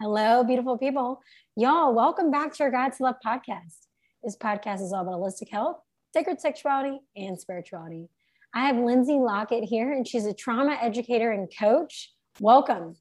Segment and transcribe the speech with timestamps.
[0.00, 1.20] Hello, beautiful people.
[1.56, 3.74] Y'all, welcome back to our Guide to Love podcast.
[4.22, 5.78] This podcast is all about holistic health,
[6.14, 8.08] sacred sexuality, and spirituality.
[8.54, 12.12] I have Lindsay Lockett here, and she's a trauma educator and coach.
[12.38, 12.94] Welcome.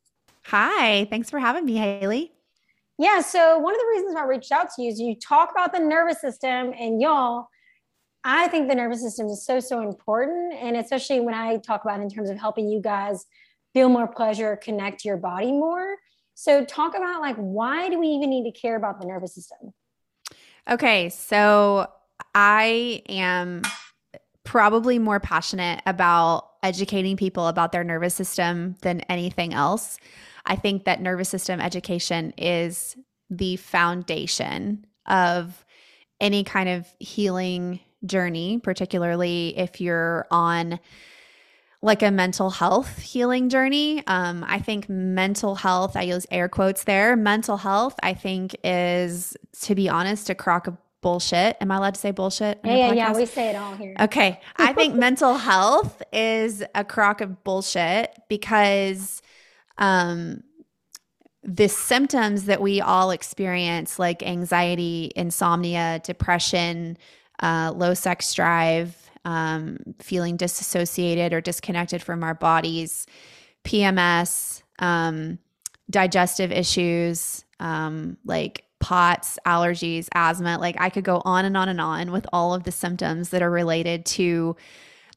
[0.46, 2.32] Hi, thanks for having me, Haley.
[2.98, 5.74] Yeah, so one of the reasons I reached out to you is you talk about
[5.74, 7.48] the nervous system, and y'all,
[8.24, 10.56] I think the nervous system is so, so important.
[10.56, 13.24] And especially when I talk about in terms of helping you guys
[13.76, 15.98] feel more pleasure, connect your body more.
[16.40, 19.74] So, talk about like, why do we even need to care about the nervous system?
[20.70, 21.88] Okay, so
[22.36, 23.64] I am
[24.44, 29.98] probably more passionate about educating people about their nervous system than anything else.
[30.46, 32.96] I think that nervous system education is
[33.32, 35.66] the foundation of
[36.22, 40.80] any kind of healing journey, particularly if you're on
[41.88, 44.06] like a mental health healing journey.
[44.06, 49.36] Um, I think mental health, I use air quotes there, mental health, I think is,
[49.62, 51.58] to be honest, a crock of bullshit.
[51.62, 52.60] Am I allowed to say bullshit?
[52.64, 53.14] Yeah, yeah, yeah.
[53.14, 53.96] We say it all here.
[54.00, 54.40] Okay.
[54.58, 59.22] I think mental health is a crock of bullshit because
[59.78, 60.44] um,
[61.44, 66.98] the symptoms that we all experience, like anxiety, insomnia, depression,
[67.42, 73.06] uh, low sex drive, um, feeling disassociated or disconnected from our bodies,
[73.66, 75.38] PMS, um,
[75.90, 80.58] digestive issues, um, like POTS, allergies, asthma.
[80.60, 83.42] Like I could go on and on and on with all of the symptoms that
[83.42, 84.56] are related to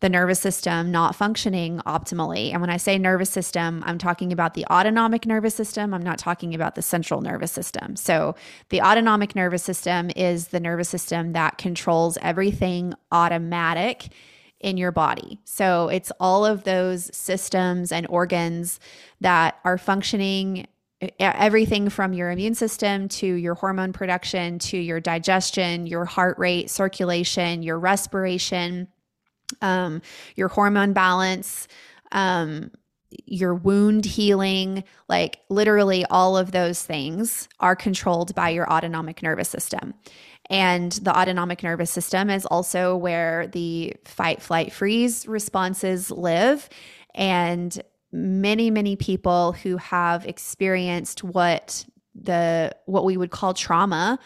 [0.00, 2.52] the nervous system not functioning optimally.
[2.52, 5.92] And when I say nervous system, I'm talking about the autonomic nervous system.
[5.94, 7.96] I'm not talking about the central nervous system.
[7.96, 8.34] So,
[8.70, 14.08] the autonomic nervous system is the nervous system that controls everything automatic
[14.58, 15.38] in your body.
[15.44, 18.80] So, it's all of those systems and organs
[19.20, 20.66] that are functioning
[21.18, 26.68] everything from your immune system to your hormone production to your digestion, your heart rate,
[26.68, 28.86] circulation, your respiration,
[29.60, 30.02] um,
[30.36, 31.68] your hormone balance,
[32.12, 32.70] um,
[33.26, 39.48] your wound healing, like literally all of those things are controlled by your autonomic nervous
[39.48, 39.94] system.
[40.48, 46.68] And the autonomic nervous system is also where the fight, flight, freeze responses live.
[47.14, 47.80] And
[48.12, 51.84] many, many people who have experienced what
[52.20, 54.18] the what we would call trauma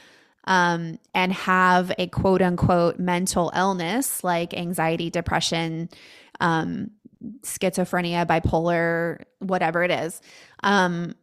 [0.47, 5.89] um, and have a quote unquote mental illness like anxiety, depression,
[6.41, 6.91] um,
[7.43, 10.21] schizophrenia, bipolar, whatever it is,
[10.63, 11.15] um,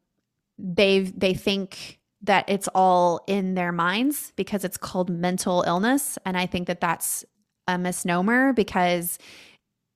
[0.58, 6.38] they they think that it's all in their minds because it's called mental illness, and
[6.38, 7.26] I think that that's
[7.68, 9.18] a misnomer because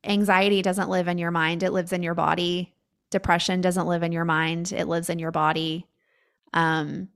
[0.04, 2.74] anxiety doesn't live in your mind; it lives in your body.
[3.12, 5.88] Depression doesn't live in your mind; it lives in your body.
[6.54, 7.10] Um,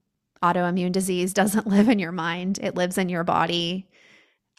[0.44, 3.88] autoimmune disease doesn't live in your mind, it lives in your body.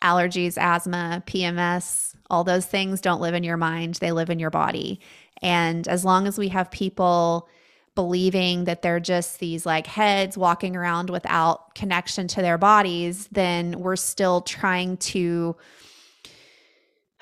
[0.03, 4.51] Allergies, asthma, PMS, all those things don't live in your mind, they live in your
[4.51, 5.01] body.
[5.43, 7.49] And as long as we have people
[7.95, 13.81] believing that they're just these like heads walking around without connection to their bodies, then
[13.81, 15.57] we're still trying to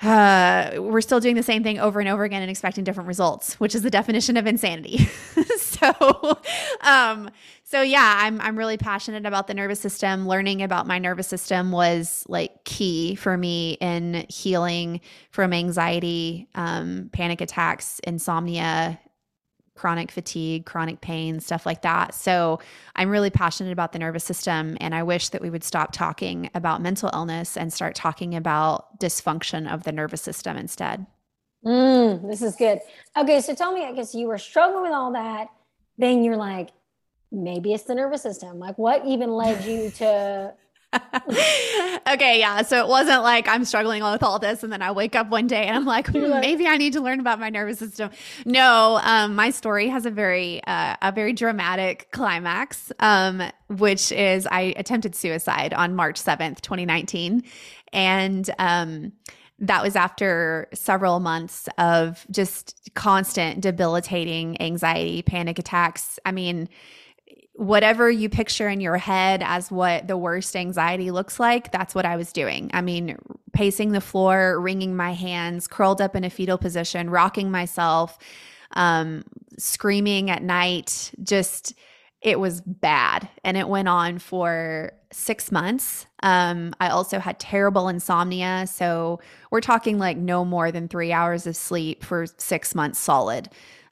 [0.01, 3.59] uh, we're still doing the same thing over and over again and expecting different results,
[3.59, 4.97] which is the definition of insanity.
[5.57, 6.39] so,
[6.81, 7.29] um,
[7.69, 10.27] so yeah, I'm I'm really passionate about the nervous system.
[10.27, 17.11] Learning about my nervous system was like key for me in healing from anxiety, um,
[17.13, 18.99] panic attacks, insomnia,
[19.75, 22.15] chronic fatigue, chronic pain, stuff like that.
[22.15, 22.59] So
[22.95, 24.75] I'm really passionate about the nervous system.
[24.81, 28.99] And I wish that we would stop talking about mental illness and start talking about
[28.99, 31.05] dysfunction of the nervous system instead.
[31.63, 32.79] Mm, this is good.
[33.15, 33.41] Okay.
[33.41, 35.49] So tell me, I guess you were struggling with all that.
[35.99, 36.69] Then you're like,
[37.31, 38.59] maybe it's the nervous system.
[38.59, 40.53] Like, what even led you to
[42.09, 42.63] okay, yeah.
[42.63, 45.45] So it wasn't like I'm struggling with all this, and then I wake up one
[45.45, 48.09] day and I'm like, hmm, maybe I need to learn about my nervous system.
[48.45, 54.47] No, um, my story has a very uh, a very dramatic climax, um, which is
[54.47, 57.43] I attempted suicide on March seventh, 2019,
[57.93, 59.11] and um,
[59.59, 66.17] that was after several months of just constant debilitating anxiety, panic attacks.
[66.25, 66.67] I mean
[67.59, 72.05] whatever you picture in your head as what the worst anxiety looks like, that's what
[72.05, 72.71] I was doing.
[72.73, 73.17] I mean,
[73.51, 78.17] pacing the floor, wringing my hands, curled up in a fetal position, rocking myself,
[78.71, 79.25] um,
[79.57, 81.73] screaming at night, just
[82.21, 83.27] it was bad.
[83.43, 86.05] And it went on for six months.
[86.23, 88.67] Um, I also had terrible insomnia.
[88.67, 89.19] So
[89.51, 93.49] we're talking like no more than three hours of sleep for six months solid.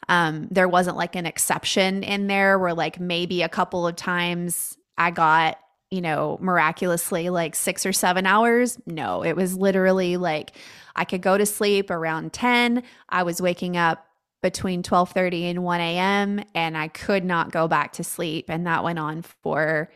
[0.10, 4.78] Um, there wasn't like an exception in there where like maybe a couple of times
[4.98, 5.60] I got,
[5.92, 8.78] you know, miraculously like six or seven hours.
[8.86, 10.52] No, it was literally like
[10.96, 12.84] I could go to sleep around 10.
[13.10, 14.06] I was waking up
[14.42, 16.44] between 12:30 and 1 a.m.
[16.56, 18.46] and I could not go back to sleep.
[18.50, 19.90] And that went on for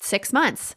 [0.00, 0.74] six months.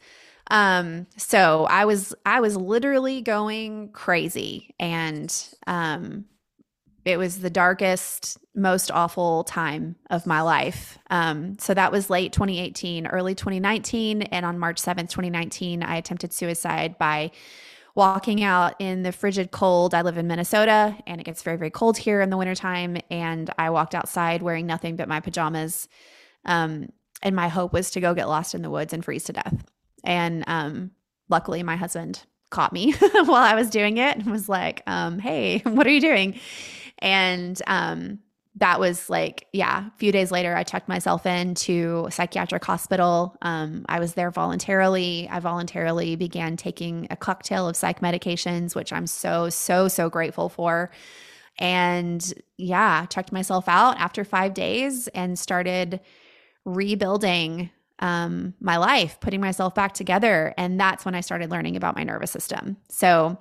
[0.52, 5.32] Um, so I was I was literally going crazy and
[5.68, 6.26] um
[7.10, 10.98] it was the darkest, most awful time of my life.
[11.10, 14.24] Um, so that was late 2018, early 2019.
[14.24, 17.32] And on March 7th, 2019, I attempted suicide by
[17.96, 19.94] walking out in the frigid cold.
[19.94, 22.98] I live in Minnesota and it gets very, very cold here in the wintertime.
[23.10, 25.88] And I walked outside wearing nothing but my pajamas.
[26.46, 26.90] Um,
[27.22, 29.66] and my hope was to go get lost in the woods and freeze to death.
[30.04, 30.92] And um,
[31.28, 35.60] luckily, my husband caught me while I was doing it and was like, um, Hey,
[35.66, 36.40] what are you doing?
[37.00, 38.20] And um,
[38.56, 43.38] that was like, yeah, a few days later, I checked myself into a psychiatric hospital.
[43.42, 45.28] Um, I was there voluntarily.
[45.32, 50.50] I voluntarily began taking a cocktail of psych medications, which I'm so, so, so grateful
[50.50, 50.92] for.
[51.58, 56.00] And yeah, checked myself out after five days and started
[56.66, 57.70] rebuilding
[58.00, 60.54] um, my life, putting myself back together.
[60.58, 62.78] And that's when I started learning about my nervous system.
[62.90, 63.38] So,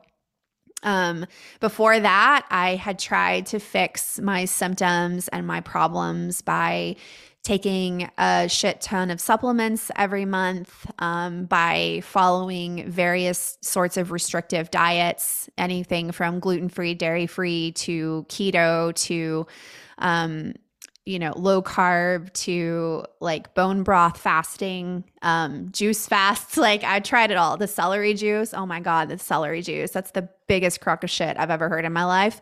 [0.82, 1.26] um,
[1.60, 6.96] before that, I had tried to fix my symptoms and my problems by
[7.42, 14.70] taking a shit ton of supplements every month, um, by following various sorts of restrictive
[14.70, 19.46] diets, anything from gluten free, dairy free to keto to,
[19.98, 20.52] um,
[21.08, 26.56] you know, low carb to like bone broth fasting, um, juice fasts.
[26.68, 27.56] Like I tried it all.
[27.56, 28.52] The celery juice.
[28.52, 29.90] Oh my God, the celery juice.
[29.90, 32.40] That's the biggest crock of shit I've ever heard in my life.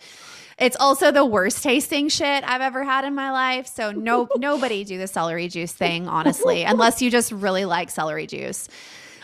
[0.58, 3.68] It's also the worst tasting shit I've ever had in my life.
[3.68, 8.26] So no nobody do the celery juice thing, honestly, unless you just really like celery
[8.26, 8.68] juice.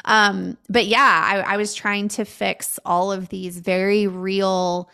[0.04, 4.88] Um, but yeah, I, I was trying to fix all of these very real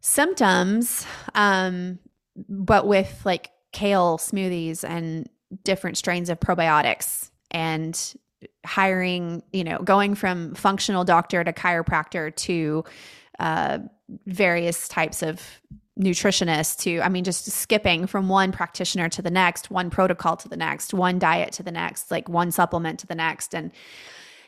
[0.00, 1.04] symptoms
[1.34, 1.98] um,
[2.48, 5.28] but with like kale smoothies and
[5.64, 8.14] different strains of probiotics and
[8.64, 12.84] hiring, you know, going from functional doctor to chiropractor to
[13.38, 13.78] uh,
[14.26, 15.42] various types of
[15.98, 20.48] nutritionists to, I mean, just skipping from one practitioner to the next, one protocol to
[20.48, 23.54] the next, one diet to the next, like one supplement to the next.
[23.54, 23.72] And,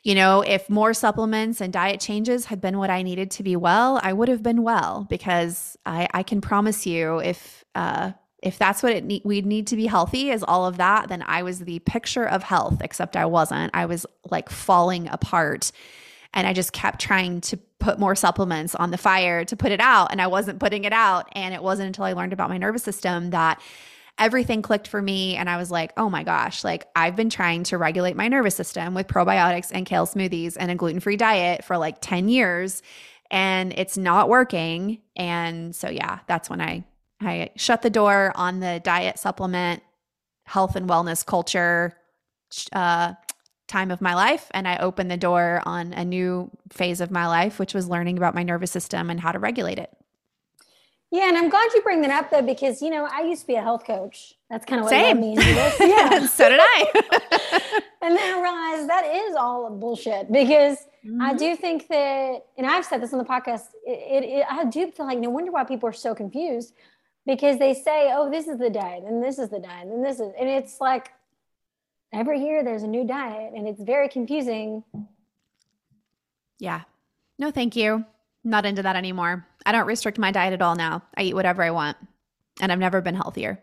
[0.02, 3.54] you know, if more supplements and diet changes had been what I needed to be
[3.54, 8.12] well, I would have been well because I, I can promise you if uh,
[8.42, 11.22] if that's what it ne- we need to be healthy is all of that, then
[11.22, 13.70] I was the picture of health, except I wasn't.
[13.72, 15.70] I was like falling apart.
[16.34, 19.80] And I just kept trying to put more supplements on the fire to put it
[19.80, 20.10] out.
[20.10, 21.28] And I wasn't putting it out.
[21.32, 23.60] And it wasn't until I learned about my nervous system that
[24.18, 25.36] everything clicked for me.
[25.36, 28.54] And I was like, oh my gosh, like I've been trying to regulate my nervous
[28.54, 32.82] system with probiotics and kale smoothies and a gluten free diet for like 10 years.
[33.30, 35.00] And it's not working.
[35.16, 36.84] And so, yeah, that's when I
[37.24, 39.82] I shut the door on the diet supplement,
[40.44, 41.96] health and wellness culture
[42.72, 43.14] uh,
[43.68, 44.48] time of my life.
[44.52, 48.18] And I opened the door on a new phase of my life, which was learning
[48.18, 49.90] about my nervous system and how to regulate it.
[51.12, 53.46] Yeah, and I'm glad you bring that up though, because you know I used to
[53.46, 54.34] be a health coach.
[54.48, 55.18] That's kind of what Same.
[55.18, 55.80] led me into this.
[55.80, 56.90] Yeah, so did I.
[58.02, 61.20] and then I realized that is all bullshit because mm-hmm.
[61.20, 63.64] I do think that, and I've said this on the podcast.
[63.86, 66.72] It, it, it, I do feel like no wonder why people are so confused
[67.26, 70.18] because they say, oh, this is the diet, and this is the diet, and this
[70.18, 71.12] is, and it's like
[72.10, 74.82] every year there's a new diet, and it's very confusing.
[76.58, 76.82] Yeah.
[77.38, 78.06] No, thank you.
[78.44, 79.46] Not into that anymore.
[79.64, 81.02] I don't restrict my diet at all now.
[81.16, 81.96] I eat whatever I want,
[82.60, 83.62] and I've never been healthier.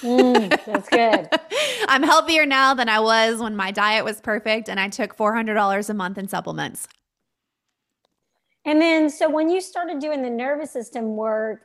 [0.00, 1.28] mm, that's good.
[1.88, 5.90] I'm healthier now than I was when my diet was perfect and I took $400
[5.90, 6.86] a month in supplements.
[8.64, 11.62] And then, so when you started doing the nervous system work,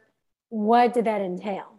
[0.49, 1.75] what did that entail?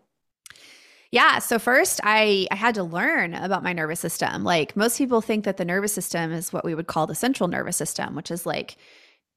[1.10, 1.38] Yeah.
[1.38, 4.44] So first I, I had to learn about my nervous system.
[4.44, 7.48] Like most people think that the nervous system is what we would call the central
[7.48, 8.76] nervous system, which is like,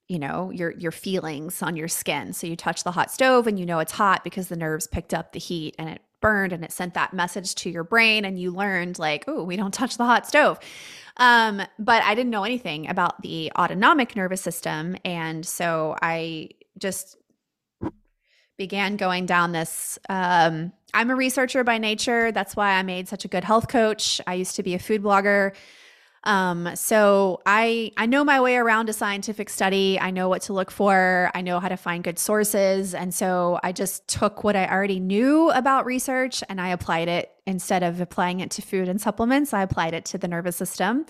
[0.09, 2.33] you know, your your feelings on your skin.
[2.33, 5.13] So you touch the hot stove and you know it's hot because the nerves picked
[5.13, 8.39] up the heat and it burned and it sent that message to your brain and
[8.39, 10.59] you learned like, oh, we don't touch the hot stove.
[11.17, 14.97] Um, but I didn't know anything about the autonomic nervous system.
[15.05, 17.15] And so I just
[18.57, 19.99] began going down this.
[20.09, 22.31] Um, I'm a researcher by nature.
[22.31, 24.19] That's why I made such a good health coach.
[24.25, 25.53] I used to be a food blogger.
[26.23, 29.99] Um, so I I know my way around a scientific study.
[29.99, 31.31] I know what to look for.
[31.33, 34.99] I know how to find good sources, and so I just took what I already
[34.99, 39.53] knew about research and I applied it instead of applying it to food and supplements.
[39.53, 41.05] I applied it to the nervous system.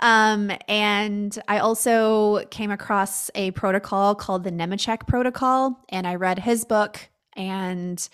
[0.00, 6.40] Um, and I also came across a protocol called the Nemechek protocol, and I read
[6.40, 8.08] his book and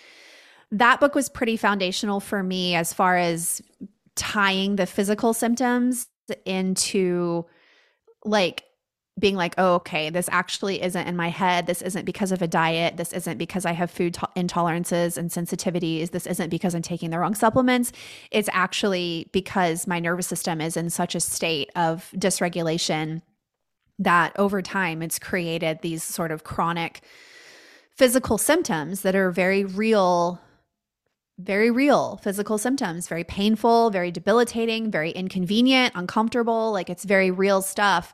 [0.71, 3.63] that book was pretty foundational for me as far as
[4.17, 6.09] tying the physical symptoms
[6.45, 7.47] into
[8.25, 8.65] like
[9.19, 11.67] being like, oh, okay, this actually isn't in my head.
[11.67, 12.97] This isn't because of a diet.
[12.97, 16.11] This isn't because I have food to- intolerances and sensitivities.
[16.11, 17.93] This isn't because I'm taking the wrong supplements.
[18.31, 23.23] It's actually because my nervous system is in such a state of dysregulation
[23.99, 27.01] that over time it's created these sort of chronic
[27.97, 30.41] physical symptoms that are very real
[31.39, 36.73] very real physical symptoms, very painful, very debilitating, very inconvenient, uncomfortable.
[36.73, 38.13] Like it's very real stuff.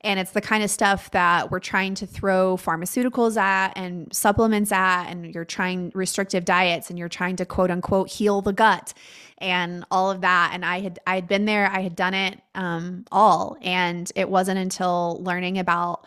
[0.00, 4.70] And it's the kind of stuff that we're trying to throw pharmaceuticals at and supplements
[4.70, 8.92] at, and you're trying restrictive diets and you're trying to quote unquote heal the gut
[9.38, 10.50] and all of that.
[10.52, 13.56] And I had I had been there, I had done it um, all.
[13.62, 16.06] And it wasn't until learning about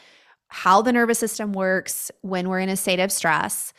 [0.50, 3.74] how the nervous system works when we're in a state of stress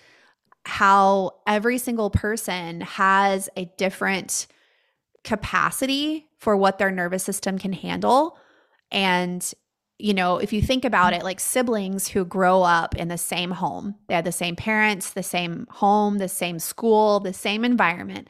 [0.65, 4.47] how every single person has a different
[5.25, 8.39] capacity for what their nervous system can handle.
[8.91, 9.53] And,
[9.99, 13.51] you know, if you think about it, like siblings who grow up in the same
[13.51, 18.29] home, they have the same parents, the same home, the same school, the same environment.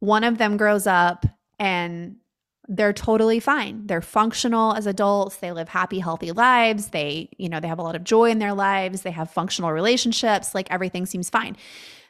[0.00, 1.24] One of them grows up
[1.58, 2.16] and
[2.68, 3.86] they're totally fine.
[3.86, 5.36] They're functional as adults.
[5.36, 6.88] They live happy, healthy lives.
[6.88, 9.02] They, you know, they have a lot of joy in their lives.
[9.02, 10.54] They have functional relationships.
[10.54, 11.56] Like everything seems fine.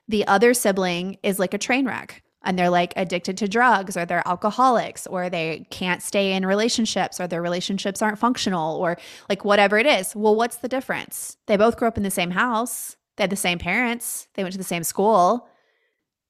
[0.09, 4.07] The other sibling is like a train wreck and they're like addicted to drugs or
[4.07, 8.97] they're alcoholics or they can't stay in relationships or their relationships aren't functional or
[9.29, 10.15] like whatever it is.
[10.15, 11.37] Well, what's the difference?
[11.47, 12.97] They both grew up in the same house.
[13.17, 14.29] They had the same parents.
[14.35, 15.49] They went to the same school.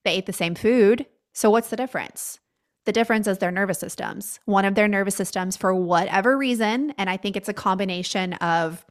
[0.05, 1.07] They ate the same food.
[1.35, 2.41] So what's the difference?
[2.87, 4.41] The difference is their nervous systems.
[4.45, 8.85] One of their nervous systems, for whatever reason, and I think it's a combination of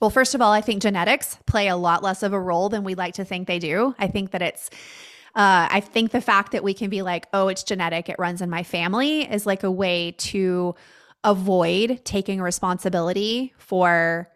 [0.00, 2.84] well, first of all, I think genetics play a lot less of a role than
[2.84, 3.94] we like to think they do.
[3.98, 4.68] I think that it's
[5.34, 8.40] uh, I think the fact that we can be like, oh, it's genetic, it runs
[8.40, 10.74] in my family, is like a way to
[11.24, 14.30] avoid taking responsibility for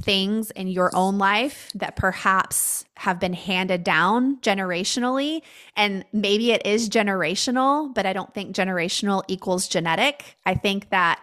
[0.00, 5.42] things in your own life that perhaps have been handed down generationally.
[5.76, 10.36] And maybe it is generational, but I don't think generational equals genetic.
[10.46, 11.22] I think that,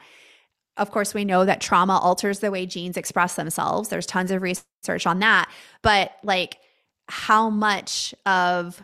[0.77, 3.89] of course, we know that trauma alters the way genes express themselves.
[3.89, 5.51] There's tons of research on that.
[5.81, 6.59] But like,
[7.07, 8.83] how much of,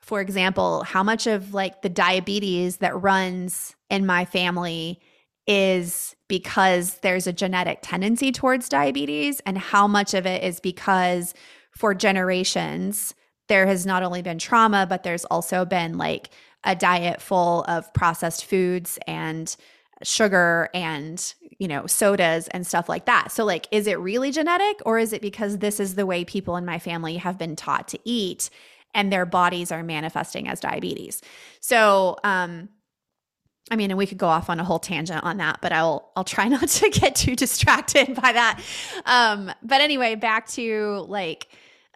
[0.00, 5.00] for example, how much of like the diabetes that runs in my family
[5.46, 11.34] is because there's a genetic tendency towards diabetes, and how much of it is because
[11.70, 13.14] for generations,
[13.48, 16.30] there has not only been trauma, but there's also been like
[16.64, 19.56] a diet full of processed foods and
[20.02, 23.30] sugar and you know sodas and stuff like that.
[23.30, 26.56] So like is it really genetic or is it because this is the way people
[26.56, 28.50] in my family have been taught to eat
[28.94, 31.22] and their bodies are manifesting as diabetes?
[31.60, 32.68] So um
[33.70, 36.10] I mean, and we could go off on a whole tangent on that, but I'll
[36.16, 38.60] I'll try not to get too distracted by that.
[39.06, 41.48] Um, but anyway, back to like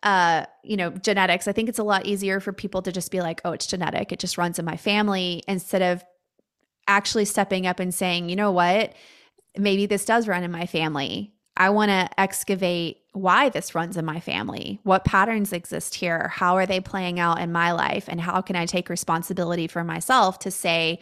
[0.02, 1.48] uh, you know, genetics.
[1.48, 4.12] I think it's a lot easier for people to just be like, "Oh, it's genetic.
[4.12, 6.04] It just runs in my family," instead of
[6.86, 8.94] actually stepping up and saying, "You know what?
[9.58, 11.32] Maybe this does run in my family.
[11.56, 14.78] I want to excavate why this runs in my family.
[14.82, 16.28] What patterns exist here?
[16.28, 18.04] How are they playing out in my life?
[18.08, 21.00] And how can I take responsibility for myself to say,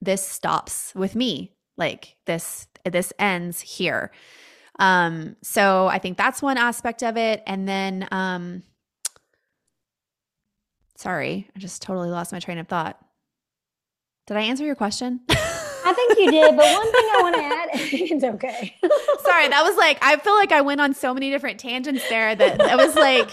[0.00, 4.10] this stops with me like this this ends here.
[4.78, 7.42] Um so i think that's one aspect of it.
[7.46, 8.62] And then um
[10.96, 12.98] sorry i just totally lost my train of thought.
[14.26, 15.20] Did i answer your question?
[15.86, 18.74] I think you did, but one thing I want to add, it's okay.
[19.22, 22.34] Sorry, that was like I feel like I went on so many different tangents there
[22.34, 23.30] that that was like,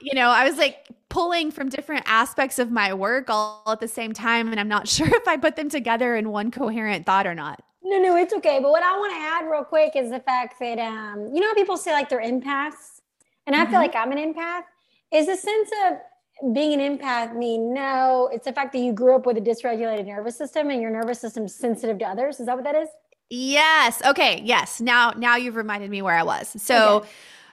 [0.00, 3.88] you know, I was like pulling from different aspects of my work all at the
[3.88, 4.50] same time.
[4.50, 7.62] And I'm not sure if I put them together in one coherent thought or not.
[7.82, 8.58] No, no, it's okay.
[8.60, 11.54] But what I want to add real quick is the fact that, um, you know,
[11.54, 13.00] people say like they're empaths,
[13.46, 13.70] and I mm-hmm.
[13.70, 14.64] feel like I'm an empath.
[15.10, 18.28] Is the sense of being an empath mean no?
[18.30, 21.20] It's the fact that you grew up with a dysregulated nervous system and your nervous
[21.20, 22.40] system's sensitive to others.
[22.40, 22.88] Is that what that is?
[23.30, 24.02] Yes.
[24.04, 24.42] Okay.
[24.44, 24.82] Yes.
[24.82, 26.54] Now, now you've reminded me where I was.
[26.60, 27.08] So, okay.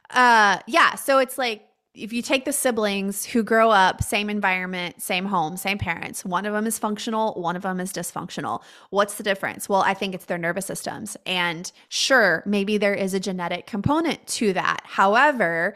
[0.10, 0.96] uh, yeah.
[0.96, 5.56] So it's like if you take the siblings who grow up same environment same home
[5.56, 8.62] same parents one of them is functional one of them is dysfunctional.
[8.90, 9.70] What's the difference?
[9.70, 11.16] Well i think it's their nervous systems.
[11.26, 14.82] And sure maybe there is a genetic component to that.
[14.86, 15.76] However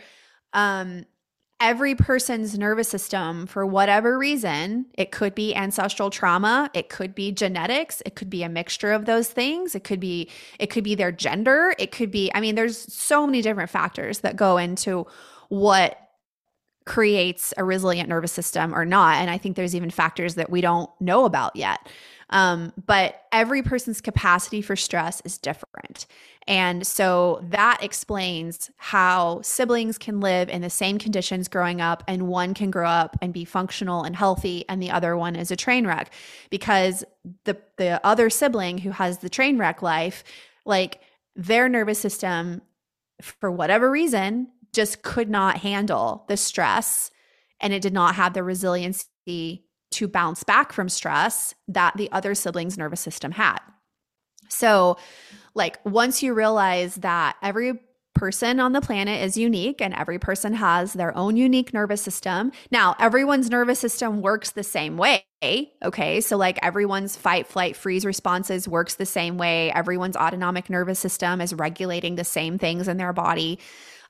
[0.54, 1.06] um,
[1.60, 7.32] every person's nervous system for whatever reason it could be ancestral trauma it could be
[7.32, 9.76] genetics it could be a mixture of those things.
[9.76, 11.76] It could be it could be their gender.
[11.78, 15.06] It could be i mean there's so many different factors that go into
[15.50, 16.07] what
[16.88, 19.18] creates a resilient nervous system or not.
[19.18, 21.88] And I think there's even factors that we don't know about yet.
[22.30, 26.08] Um, but every person's capacity for stress is different.
[26.46, 32.28] And so that explains how siblings can live in the same conditions growing up, and
[32.28, 35.56] one can grow up and be functional and healthy, and the other one is a
[35.56, 36.14] train wreck.
[36.50, 37.04] Because
[37.44, 40.24] the, the other sibling who has the train wreck life,
[40.66, 41.02] like
[41.36, 42.62] their nervous system,
[43.22, 47.12] for whatever reason, just could not handle the stress
[47.60, 52.36] and it did not have the resiliency to bounce back from stress that the other
[52.36, 53.60] sibling's nervous system had.
[54.50, 54.98] So,
[55.56, 57.80] like, once you realize that every
[58.18, 62.52] person on the planet is unique and every person has their own unique nervous system.
[62.72, 65.24] Now, everyone's nervous system works the same way.
[65.84, 66.20] Okay.
[66.22, 69.72] So, like, everyone's fight, flight, freeze responses works the same way.
[69.72, 73.60] Everyone's autonomic nervous system is regulating the same things in their body.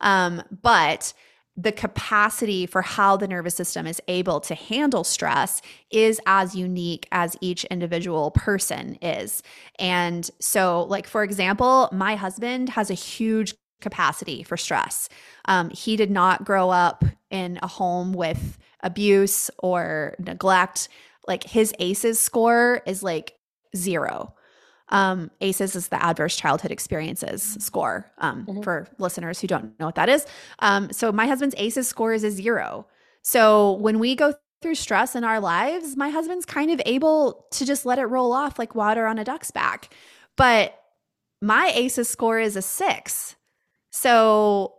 [0.02, 1.14] Um, but
[1.60, 7.08] the capacity for how the nervous system is able to handle stress is as unique
[7.12, 9.42] as each individual person is.
[9.80, 15.10] And so, like, for example, my husband has a huge capacity for stress.
[15.46, 20.90] Um, he did not grow up in a home with abuse or neglect.
[21.28, 23.34] Like, his ACEs score is like
[23.76, 24.36] zero.
[24.90, 28.62] Um, ACEs is the Adverse Childhood Experiences score um, mm-hmm.
[28.62, 30.26] for listeners who don't know what that is.
[30.60, 32.88] Um, so my husband's ACEs score is a zero.
[33.22, 37.66] So when we go through stress in our lives, my husband's kind of able to
[37.66, 39.94] just let it roll off like water on a duck's back.
[40.36, 40.80] But
[41.42, 43.36] my ACEs score is a six.
[43.92, 44.74] So,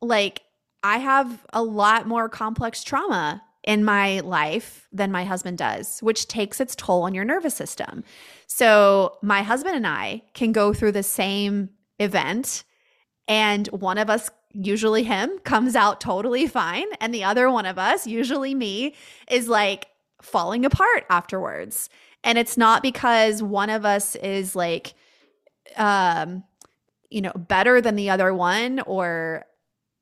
[0.00, 0.42] like,
[0.82, 6.28] I have a lot more complex trauma in my life than my husband does, which
[6.28, 8.02] takes its toll on your nervous system.
[8.46, 12.64] So, my husband and I can go through the same event,
[13.28, 16.86] and one of us, usually him, comes out totally fine.
[17.00, 18.94] And the other one of us, usually me,
[19.30, 19.86] is like
[20.22, 21.88] falling apart afterwards.
[22.24, 24.94] And it's not because one of us is like,
[25.76, 26.44] um,
[27.08, 29.44] you know, better than the other one, or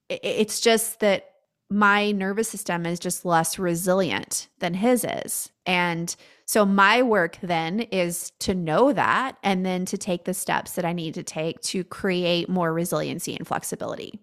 [0.08, 1.32] it's just that
[1.70, 5.50] my nervous system is just less resilient than his is.
[5.66, 6.14] And
[6.46, 10.86] so my work then is to know that and then to take the steps that
[10.86, 14.18] I need to take to create more resiliency and flexibility.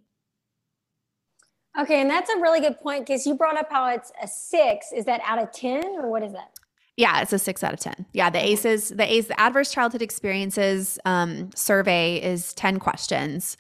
[1.80, 4.92] Okay, and that's a really good point because you brought up how it's a six.
[4.96, 6.52] Is that out of 10 or what is that?
[6.98, 8.06] Yeah, it's a six out of 10.
[8.14, 13.58] Yeah, the ACEs, the ACE, the Adverse Childhood Experiences um, survey is 10 questions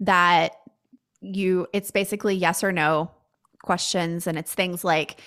[0.00, 0.52] that
[1.20, 3.10] you it's basically yes or no
[3.62, 4.26] questions.
[4.26, 5.20] And it's things like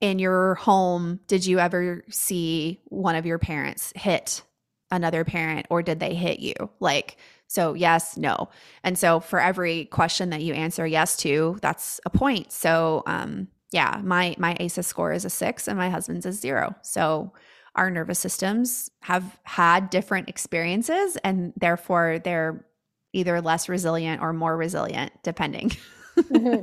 [0.00, 4.42] in your home did you ever see one of your parents hit
[4.90, 6.54] another parent or did they hit you?
[6.80, 7.16] Like
[7.46, 8.48] so yes no.
[8.82, 12.52] And so for every question that you answer yes to that's a point.
[12.52, 16.74] So um yeah my my aces score is a six and my husband's is zero.
[16.82, 17.32] So
[17.76, 22.64] our nervous systems have had different experiences and therefore they're
[23.12, 25.70] either less resilient or more resilient, depending.
[26.16, 26.62] mm-hmm.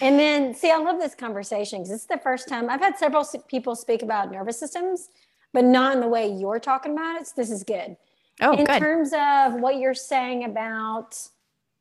[0.00, 3.26] And then, see, I love this conversation because it's the first time I've had several
[3.48, 5.10] people speak about nervous systems,
[5.52, 7.26] but not in the way you're talking about it.
[7.26, 7.96] So this is good.
[8.40, 8.78] Oh, in good.
[8.78, 11.18] terms of what you're saying about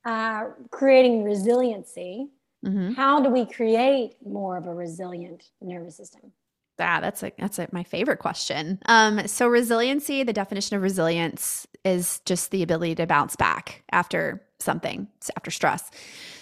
[0.05, 2.29] uh, creating resiliency,
[2.65, 2.93] mm-hmm.
[2.93, 6.31] how do we create more of a resilient nervous system?
[6.77, 8.79] Yeah, that's a, that's a, my favorite question.
[8.88, 14.41] Um, so resiliency, the definition of resilience is just the ability to bounce back after
[14.59, 15.07] something,
[15.38, 15.89] after stress.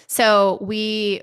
[0.08, 1.22] So we,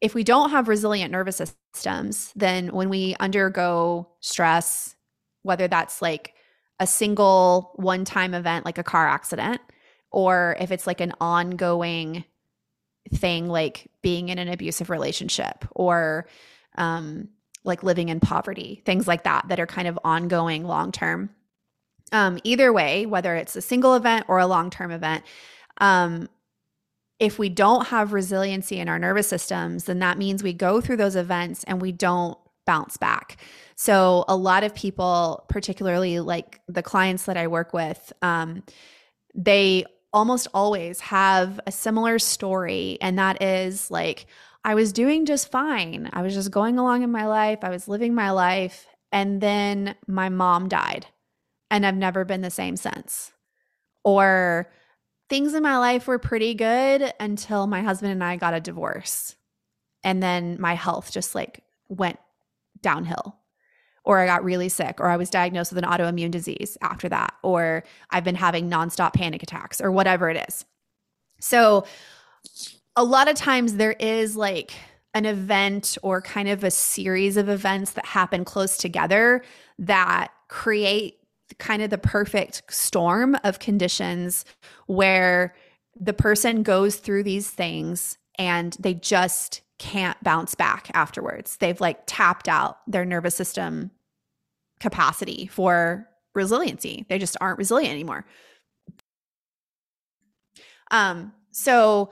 [0.00, 1.40] if we don't have resilient nervous
[1.72, 4.96] systems, then when we undergo stress,
[5.42, 6.34] whether that's like
[6.78, 9.60] a single one-time event, like a car accident,
[10.10, 12.24] or if it's like an ongoing
[13.14, 16.26] thing, like being in an abusive relationship, or
[16.76, 17.28] um,
[17.64, 21.30] like living in poverty, things like that, that are kind of ongoing long term.
[22.12, 25.24] Um, either way, whether it's a single event or a long term event,
[25.78, 26.28] um,
[27.18, 30.96] if we don't have resiliency in our nervous systems, then that means we go through
[30.96, 33.36] those events and we don't bounce back.
[33.76, 38.62] So, a lot of people, particularly like the clients that I work with, um,
[39.34, 42.98] they almost always have a similar story.
[43.00, 44.26] And that is like,
[44.64, 46.10] I was doing just fine.
[46.12, 47.60] I was just going along in my life.
[47.62, 48.86] I was living my life.
[49.12, 51.06] And then my mom died,
[51.70, 53.32] and I've never been the same since.
[54.04, 54.70] Or
[55.28, 59.34] things in my life were pretty good until my husband and I got a divorce.
[60.04, 62.18] And then my health just like went
[62.80, 63.36] downhill.
[64.04, 67.34] Or I got really sick, or I was diagnosed with an autoimmune disease after that,
[67.42, 70.64] or I've been having nonstop panic attacks, or whatever it is.
[71.38, 71.84] So,
[72.96, 74.72] a lot of times there is like
[75.14, 79.42] an event or kind of a series of events that happen close together
[79.78, 81.18] that create
[81.58, 84.44] kind of the perfect storm of conditions
[84.86, 85.54] where
[85.98, 91.56] the person goes through these things and they just can't bounce back afterwards.
[91.56, 93.90] They've like tapped out their nervous system
[94.78, 97.04] capacity for resiliency.
[97.08, 98.24] They just aren't resilient anymore.
[100.90, 102.10] Um so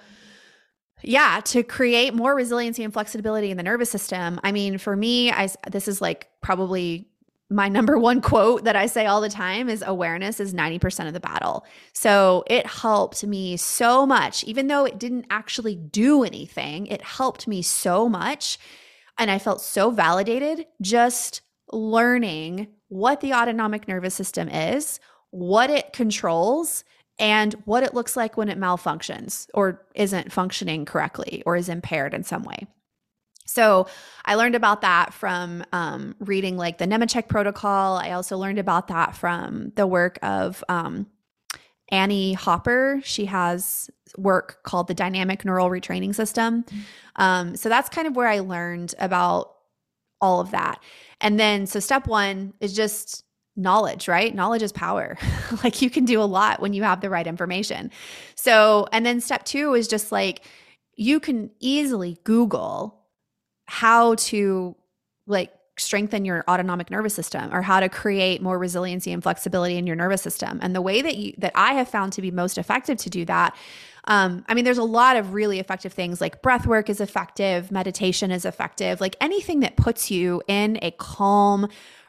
[1.03, 4.41] yeah, to create more resiliency and flexibility in the nervous system.
[4.43, 7.09] I mean, for me, I this is like probably
[7.51, 11.15] my number one quote that I say all the time is awareness is 90% of
[11.15, 11.65] the battle.
[11.93, 17.47] So it helped me so much, even though it didn't actually do anything, it helped
[17.47, 18.59] me so much.
[19.17, 25.93] And I felt so validated just learning what the autonomic nervous system is, what it
[25.93, 26.85] controls,
[27.19, 32.15] and what it looks like when it malfunctions or isn't functioning correctly or is impaired
[32.15, 32.67] in some way.
[33.49, 33.87] So
[34.27, 37.97] I learned about that from um, reading like the Nemechek protocol.
[37.97, 41.07] I also learned about that from the work of um,
[41.91, 43.01] Annie Hopper.
[43.03, 46.63] She has work called the Dynamic Neural Retraining System.
[46.65, 46.81] Mm-hmm.
[47.17, 49.55] Um, so that's kind of where I learned about
[50.21, 50.83] all of that.
[51.21, 53.25] And then, so step one is just
[53.59, 54.35] knowledge, right?
[54.35, 55.19] Knowledge is power.
[55.65, 57.91] like you can do a lot when you have the right information.
[58.37, 60.43] So, and then step two is just like
[60.95, 63.05] you can easily Google
[63.67, 64.75] how to
[65.27, 69.87] like strengthen your autonomic nervous system or how to create more resiliency and flexibility in
[69.87, 70.59] your nervous system.
[70.63, 73.25] And the way that you that I have found to be most effective to do
[73.27, 73.57] that
[74.09, 77.71] um, I mean, there's a lot of really effective things like breath work is effective,
[77.71, 81.69] meditation is effective, like anything that puts you in a calm,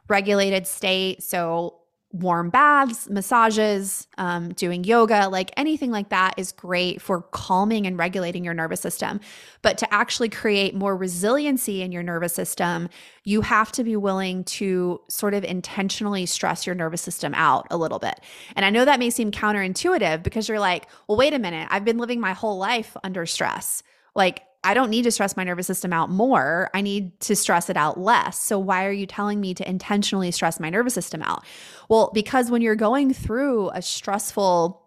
[0.09, 1.23] regulated state.
[1.23, 1.75] So,
[2.11, 7.99] warm baths, massages, um, doing yoga, like anything like that is great for calming and
[7.99, 9.19] regulating your nervous system.
[9.61, 12.89] But to actually create more resiliency in your nervous system,
[13.25, 17.77] you have to be willing to sort of intentionally stress your nervous system out a
[17.77, 18.19] little bit.
[18.55, 21.85] And I know that may seem counterintuitive because you're like, well, wait a minute, I've
[21.85, 23.83] been living my whole life under stress.
[24.15, 26.69] Like, I don't need to stress my nervous system out more.
[26.73, 28.39] I need to stress it out less.
[28.39, 31.45] So, why are you telling me to intentionally stress my nervous system out?
[31.87, 34.85] Well, because when you're going through a stressful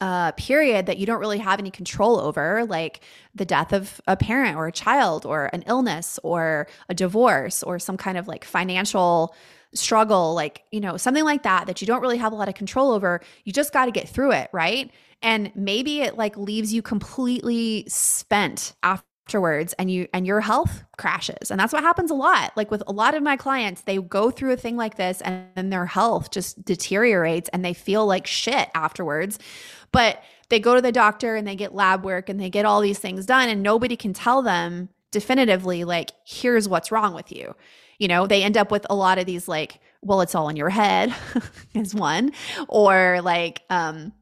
[0.00, 3.00] uh, period that you don't really have any control over, like
[3.34, 7.80] the death of a parent or a child, or an illness, or a divorce, or
[7.80, 9.34] some kind of like financial
[9.74, 12.54] struggle, like, you know, something like that, that you don't really have a lot of
[12.54, 14.90] control over, you just got to get through it, right?
[15.24, 21.50] And maybe it like leaves you completely spent afterwards and you and your health crashes.
[21.50, 22.52] And that's what happens a lot.
[22.56, 25.48] Like with a lot of my clients they go through a thing like this and
[25.56, 29.38] then their health just deteriorates and they feel like shit afterwards.
[29.90, 32.82] But they go to the doctor and they get lab work and they get all
[32.82, 37.56] these things done and nobody can tell them definitively like here's what's wrong with you.
[37.98, 40.56] You know they end up with a lot of these like well it's all in
[40.56, 41.14] your head
[41.74, 42.32] is one.
[42.68, 44.12] Or like um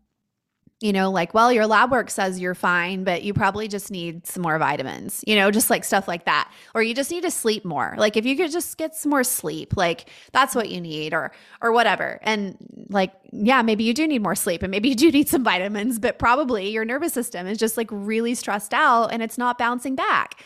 [0.83, 4.27] you know, like, well, your lab work says you're fine, but you probably just need
[4.27, 6.51] some more vitamins, you know, just like stuff like that.
[6.75, 7.95] Or you just need to sleep more.
[7.97, 11.31] Like if you could just get some more sleep, like that's what you need or
[11.61, 12.18] or whatever.
[12.23, 12.57] And
[12.88, 16.01] like, yeah, maybe you do need more sleep and maybe you do need some vitamins,
[16.01, 19.95] but probably your nervous system is just like really stressed out and it's not bouncing
[19.95, 20.42] back.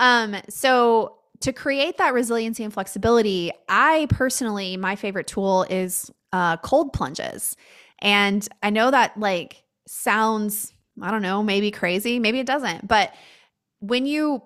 [0.00, 6.56] Um, so to create that resiliency and flexibility, I personally, my favorite tool is uh,
[6.56, 7.56] cold plunges.
[8.00, 12.86] And I know that like sounds, I don't know, maybe crazy, maybe it doesn't.
[12.86, 13.14] But
[13.80, 14.42] when you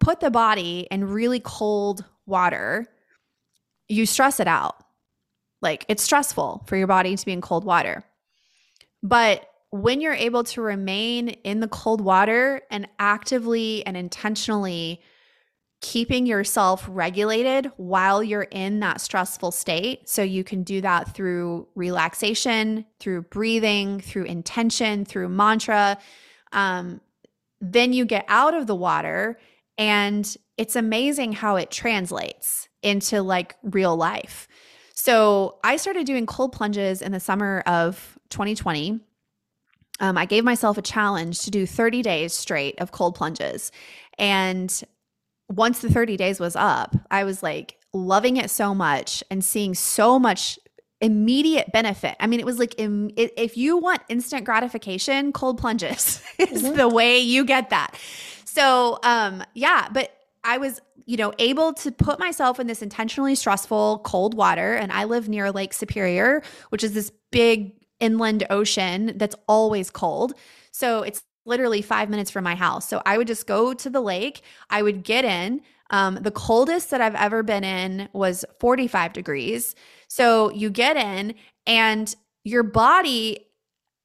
[0.00, 2.86] put the body in really cold water,
[3.88, 4.76] you stress it out.
[5.60, 8.04] Like it's stressful for your body to be in cold water.
[9.02, 15.00] But when you're able to remain in the cold water and actively and intentionally
[15.80, 20.08] keeping yourself regulated while you're in that stressful state.
[20.08, 25.98] So you can do that through relaxation, through breathing, through intention, through mantra.
[26.52, 27.00] Um,
[27.60, 29.38] then you get out of the water,
[29.76, 34.48] and it's amazing how it translates into like real life.
[34.94, 39.00] So I started doing cold plunges in the summer of 2020.
[40.00, 43.70] um, I gave myself a challenge to do 30 days straight of cold plunges.
[44.18, 44.82] And
[45.48, 49.74] once the 30 days was up, I was like loving it so much and seeing
[49.74, 50.58] so much
[51.00, 52.16] immediate benefit.
[52.20, 56.76] I mean, it was like Im- if you want instant gratification, cold plunges is mm-hmm.
[56.76, 57.98] the way you get that.
[58.44, 60.12] So, um, yeah, but
[60.44, 64.74] I was, you know, able to put myself in this intentionally stressful cold water.
[64.74, 70.34] And I live near Lake Superior, which is this big inland ocean that's always cold.
[70.72, 72.88] So it's literally five minutes from my house.
[72.88, 75.62] So I would just go to the lake, I would get in.
[75.90, 79.74] Um, the coldest that I've ever been in was 45 degrees.
[80.06, 81.34] So you get in,
[81.66, 83.47] and your body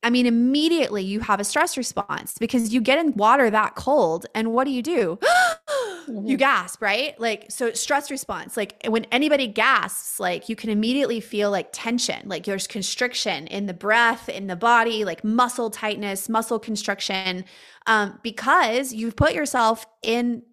[0.04, 4.26] I mean, immediately you have a stress response because you get in water that cold,
[4.36, 5.18] and what do you do?
[5.24, 6.28] mm-hmm.
[6.28, 7.18] You gasp, right?
[7.20, 8.58] Like, so stress response.
[8.58, 13.66] Like, when anybody gasps, like, you can immediately feel like tension, like there's constriction in
[13.66, 17.46] the breath, in the body, like muscle tightness, muscle constriction,
[17.88, 20.44] um, because you've put yourself in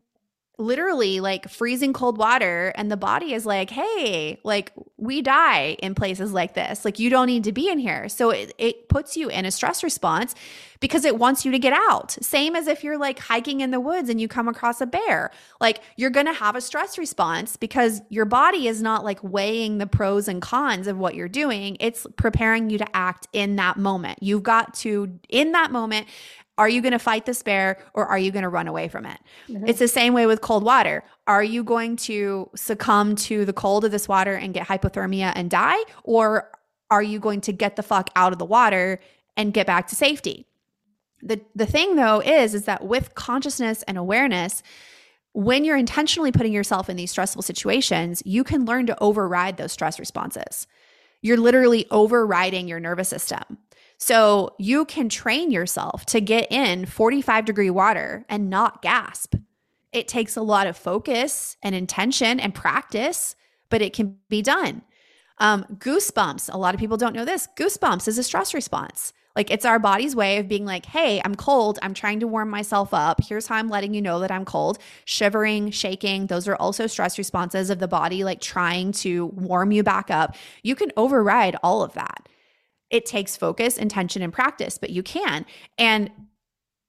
[0.60, 5.94] literally like freezing cold water and the body is like hey like we die in
[5.94, 6.84] places like this.
[6.84, 8.08] Like you don't need to be in here.
[8.08, 10.34] So it, it puts you in a stress response
[10.78, 12.12] because it wants you to get out.
[12.22, 15.30] Same as if you're like hiking in the woods and you come across a bear.
[15.60, 19.86] Like you're gonna have a stress response because your body is not like weighing the
[19.86, 21.76] pros and cons of what you're doing.
[21.80, 24.22] It's preparing you to act in that moment.
[24.22, 26.06] You've got to in that moment
[26.60, 29.06] are you going to fight this bear or are you going to run away from
[29.06, 29.18] it?
[29.48, 29.66] Mm-hmm.
[29.66, 31.02] It's the same way with cold water.
[31.26, 35.50] Are you going to succumb to the cold of this water and get hypothermia and
[35.50, 35.82] die?
[36.04, 36.50] Or
[36.90, 39.00] are you going to get the fuck out of the water
[39.38, 40.46] and get back to safety?
[41.22, 44.62] The, the thing though is is that with consciousness and awareness
[45.32, 49.70] when you're intentionally putting yourself in these stressful situations you can learn to override those
[49.70, 50.66] stress responses
[51.20, 53.58] you're literally overriding your nervous system
[54.00, 59.34] so you can train yourself to get in 45 degree water and not gasp.
[59.92, 63.36] It takes a lot of focus and intention and practice,
[63.68, 64.82] but it can be done.
[65.38, 67.46] Um, goosebumps, a lot of people don't know this.
[67.58, 69.12] Goosebumps is a stress response.
[69.36, 71.78] Like it's our body's way of being like, hey, I'm cold.
[71.82, 73.20] I'm trying to warm myself up.
[73.22, 74.78] Here's how I'm letting you know that I'm cold.
[75.04, 79.82] Shivering, shaking, those are also stress responses of the body, like trying to warm you
[79.82, 80.36] back up.
[80.62, 82.28] You can override all of that
[82.90, 85.46] it takes focus, intention, and practice, but you can.
[85.78, 86.10] And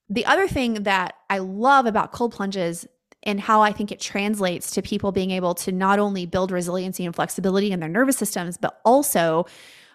[0.10, 2.88] the other thing that I love about cold plunges
[3.24, 7.06] and how I think it translates to people being able to not only build resiliency
[7.06, 9.46] and flexibility in their nervous systems, but also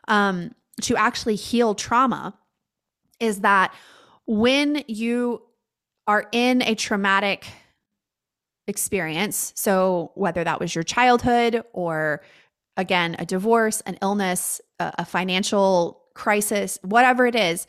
[0.09, 2.39] um, to actually heal trauma
[3.19, 3.75] is that
[4.27, 5.43] when you
[6.07, 7.47] are in a traumatic
[8.69, 12.23] experience, so whether that was your childhood or
[12.77, 17.67] again, a divorce, an illness, a, financial crisis, whatever it is,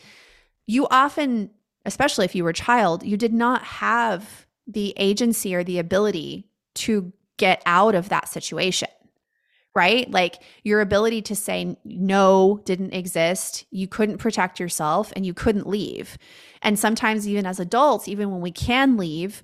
[0.66, 1.50] you often,
[1.86, 6.50] especially if you were a child, you did not have the agency or the ability
[6.76, 8.90] to get out of that situation
[9.78, 10.10] right?
[10.10, 13.64] Like your ability to say no didn't exist.
[13.70, 16.18] You couldn't protect yourself and you couldn't leave.
[16.64, 19.44] And sometimes, even as adults, even when we can leave,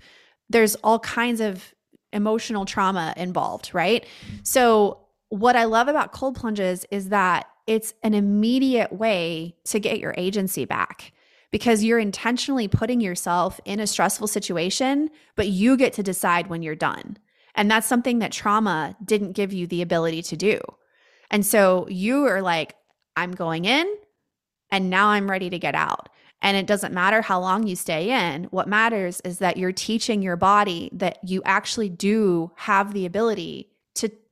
[0.50, 1.76] there's all kinds of
[2.12, 4.08] emotional trauma involved, right?
[4.42, 5.03] So,
[5.34, 10.14] what I love about cold plunges is that it's an immediate way to get your
[10.16, 11.12] agency back
[11.50, 16.62] because you're intentionally putting yourself in a stressful situation, but you get to decide when
[16.62, 17.18] you're done.
[17.56, 20.60] And that's something that trauma didn't give you the ability to do.
[21.32, 22.76] And so you are like,
[23.16, 23.92] I'm going in
[24.70, 26.10] and now I'm ready to get out.
[26.44, 28.44] And it doesn't matter how long you stay in.
[28.46, 33.73] What matters is that you're teaching your body that you actually do have the ability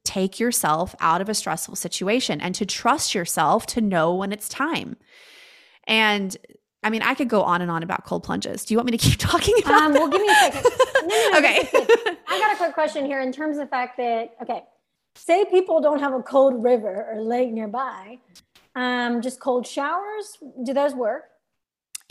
[0.04, 4.50] take yourself out of a stressful situation and to trust yourself to know when it's
[4.50, 4.98] time.
[5.88, 6.36] And
[6.84, 8.66] I mean, I could go on and on about cold plunges.
[8.66, 9.82] Do you want me to keep talking about?
[9.82, 10.64] Um, well, give me a second.
[10.64, 11.70] No, no, no, okay.
[12.28, 14.64] I got a quick question here in terms of the fact that okay,
[15.16, 18.20] say people don't have a cold river or lake nearby,
[18.76, 20.38] um, just cold showers.
[20.64, 21.24] Do those work?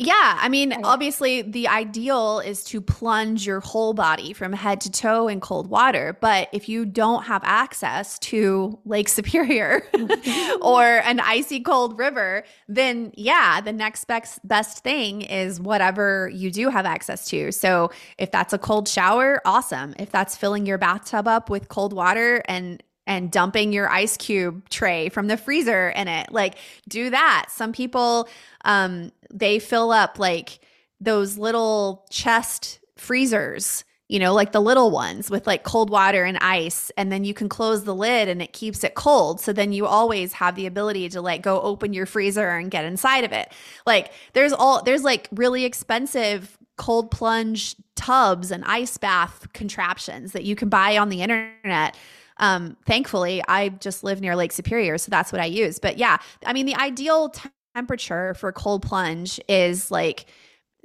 [0.02, 4.90] Yeah, I mean, obviously, the ideal is to plunge your whole body from head to
[4.90, 6.16] toe in cold water.
[6.22, 9.82] But if you don't have access to Lake Superior
[10.62, 16.50] or an icy cold river, then yeah, the next best, best thing is whatever you
[16.50, 17.52] do have access to.
[17.52, 19.94] So if that's a cold shower, awesome.
[19.98, 24.68] If that's filling your bathtub up with cold water and and dumping your ice cube
[24.68, 26.30] tray from the freezer in it.
[26.30, 26.54] Like,
[26.88, 27.46] do that.
[27.48, 28.28] Some people,
[28.64, 30.60] um, they fill up like
[31.00, 36.36] those little chest freezers you know, like the little ones with like cold water and
[36.38, 36.90] ice.
[36.96, 39.40] And then you can close the lid and it keeps it cold.
[39.40, 42.84] So then you always have the ability to like go open your freezer and get
[42.84, 43.52] inside of it.
[43.86, 50.42] Like there's all, there's like really expensive cold plunge tubs and ice bath contraptions that
[50.42, 51.96] you can buy on the internet.
[52.40, 55.78] Um, thankfully, I just live near Lake Superior, so that's what I use.
[55.78, 60.26] But yeah, I mean, the ideal t- temperature for cold plunge is like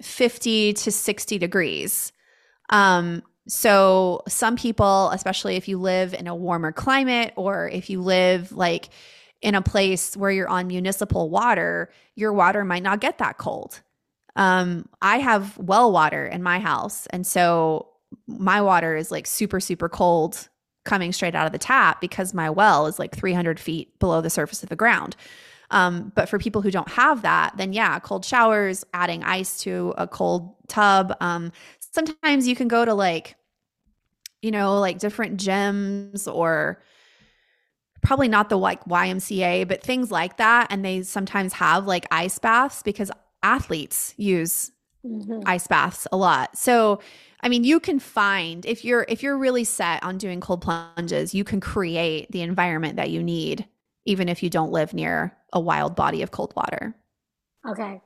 [0.02, 2.12] 50 to 60 degrees.
[2.70, 8.02] Um, so some people, especially if you live in a warmer climate or if you
[8.02, 8.90] live like
[9.42, 13.82] in a place where you're on municipal water, your water might not get that cold.
[14.36, 17.08] Um, I have well water in my house.
[17.08, 17.90] And so
[18.28, 20.50] my water is like super, super cold
[20.86, 24.30] coming straight out of the tap because my well is like 300 feet below the
[24.30, 25.16] surface of the ground.
[25.72, 29.94] Um, but for people who don't have that, then yeah, cold showers, adding ice to
[29.98, 31.16] a cold tub.
[31.20, 33.36] Um, sometimes you can go to like,
[34.42, 36.82] you know, like different gyms or
[38.02, 40.68] probably not the like YMCA, but things like that.
[40.70, 44.72] And they sometimes have like ice baths because athletes use
[45.06, 45.42] mm-hmm.
[45.46, 46.58] ice baths a lot.
[46.58, 47.00] So,
[47.42, 51.34] I mean, you can find if you're if you're really set on doing cold plunges,
[51.34, 53.68] you can create the environment that you need
[54.06, 56.96] even if you don't live near a wild body of cold water.
[57.68, 58.02] Okay.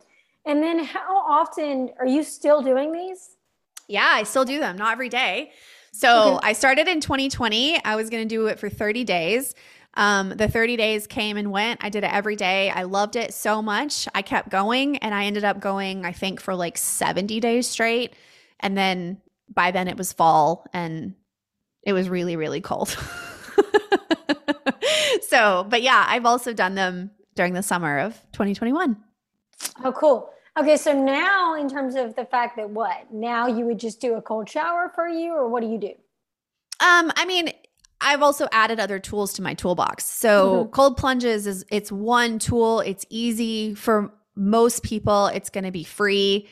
[0.46, 3.36] And then how often are you still doing these?
[3.88, 5.52] Yeah, I still do them, not every day.
[5.92, 6.50] So okay.
[6.50, 7.84] I started in 2020.
[7.84, 9.56] I was going to do it for 30 days.
[9.96, 11.84] Um, the 30 days came and went.
[11.84, 12.70] I did it every day.
[12.70, 14.08] I loved it so much.
[14.14, 18.14] I kept going and I ended up going, I think, for like 70 days straight.
[18.60, 19.20] And then
[19.54, 21.16] by then it was fall and
[21.84, 22.90] it was really, really cold.
[25.22, 28.98] so, but yeah, I've also done them during the summer of 2021.
[29.84, 30.30] Oh, cool.
[30.58, 34.16] Okay, so now in terms of the fact that what now you would just do
[34.16, 35.94] a cold shower for you, or what do you do?
[36.82, 37.52] Um, I mean,
[38.02, 40.06] I've also added other tools to my toolbox.
[40.06, 40.72] So mm-hmm.
[40.72, 42.80] cold plunges is it's one tool.
[42.80, 45.28] It's easy for most people.
[45.28, 46.48] It's going to be free.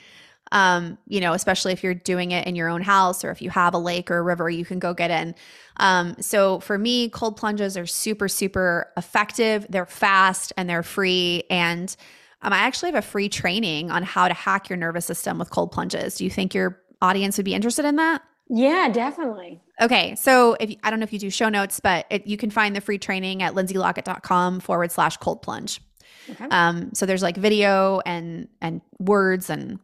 [0.52, 3.50] Um, you know, especially if you're doing it in your own house or if you
[3.50, 5.36] have a lake or a river, you can go get in.
[5.78, 9.66] Um, so for me, cold plunges are super, super effective.
[9.70, 11.44] They're fast and they're free.
[11.50, 11.94] And
[12.42, 15.50] um, I actually have a free training on how to hack your nervous system with
[15.50, 16.16] cold plunges.
[16.16, 18.22] Do you think your audience would be interested in that?
[18.50, 19.62] Yeah, definitely.
[19.80, 20.16] Okay.
[20.16, 22.76] So if I don't know if you do show notes, but it, you can find
[22.76, 25.82] the free training at lindseylockett.com forward slash cold plunge.
[26.30, 26.46] Okay.
[26.50, 29.80] Um, so there's like video and and words and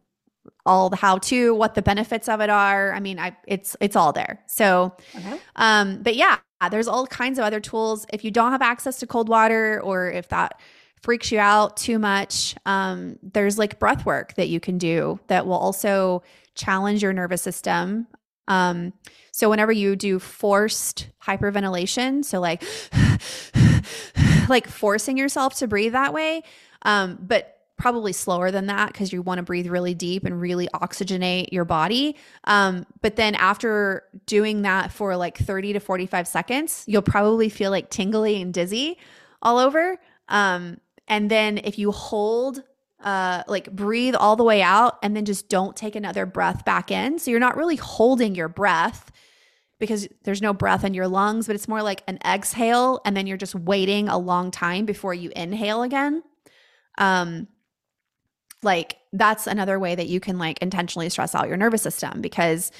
[0.66, 2.92] all the how to, what the benefits of it are.
[2.92, 4.42] I mean, I it's it's all there.
[4.46, 5.38] So okay.
[5.56, 6.38] um, but yeah,
[6.70, 8.06] there's all kinds of other tools.
[8.12, 10.60] If you don't have access to cold water or if that
[11.02, 15.46] freaks you out too much, um, there's like breath work that you can do that
[15.46, 16.22] will also
[16.54, 18.06] challenge your nervous system.
[18.48, 18.92] Um,
[19.34, 22.62] so whenever you do forced hyperventilation, so like
[24.48, 26.44] like forcing yourself to breathe that way,
[26.82, 30.68] um, but probably slower than that because you want to breathe really deep and really
[30.68, 32.14] oxygenate your body.
[32.44, 37.72] Um, but then after doing that for like 30 to 45 seconds, you'll probably feel
[37.72, 38.98] like tingly and dizzy
[39.42, 39.98] all over.
[40.28, 42.62] Um, and then if you hold
[43.02, 46.92] uh, like breathe all the way out and then just don't take another breath back
[46.92, 47.18] in.
[47.18, 49.10] So you're not really holding your breath
[49.78, 53.26] because there's no breath in your lungs, but it's more like an exhale and then
[53.26, 56.22] you're just waiting a long time before you inhale again.
[56.98, 57.48] Um,
[58.62, 62.72] like that's another way that you can like intentionally stress out your nervous system because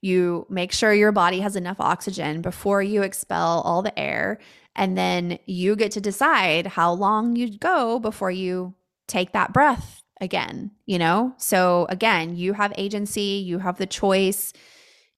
[0.00, 4.38] you make sure your body has enough oxygen before you expel all the air
[4.74, 8.74] and then you get to decide how long you go before you
[9.06, 11.34] take that breath again, you know?
[11.36, 14.52] So again, you have agency, you have the choice,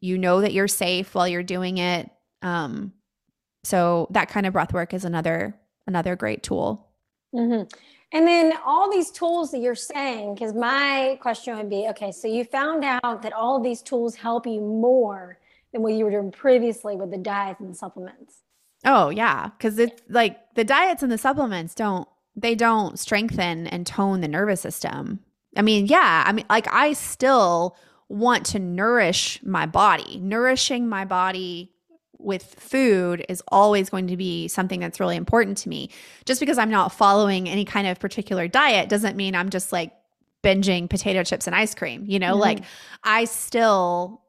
[0.05, 2.11] you know that you're safe while you're doing it.
[2.43, 2.93] Um,
[3.65, 6.87] so that kind of breath work is another another great tool.
[7.35, 7.63] Mm-hmm.
[8.13, 12.29] And then all these tools that you're saying, because my question would be, okay, so
[12.29, 15.39] you found out that all these tools help you more
[15.73, 18.43] than what you were doing previously with the diets and the supplements.
[18.85, 23.87] Oh yeah, because it's like the diets and the supplements don't they don't strengthen and
[23.87, 25.21] tone the nervous system.
[25.57, 27.77] I mean, yeah, I mean, like I still
[28.15, 30.21] want to nourish my body.
[30.21, 31.73] Nourishing my body
[32.17, 35.91] with food is always going to be something that's really important to me.
[36.25, 39.93] Just because I'm not following any kind of particular diet doesn't mean I'm just like
[40.45, 42.05] binging potato chips and ice cream.
[42.07, 42.41] You know, mm-hmm.
[42.41, 42.61] like
[43.03, 44.23] I still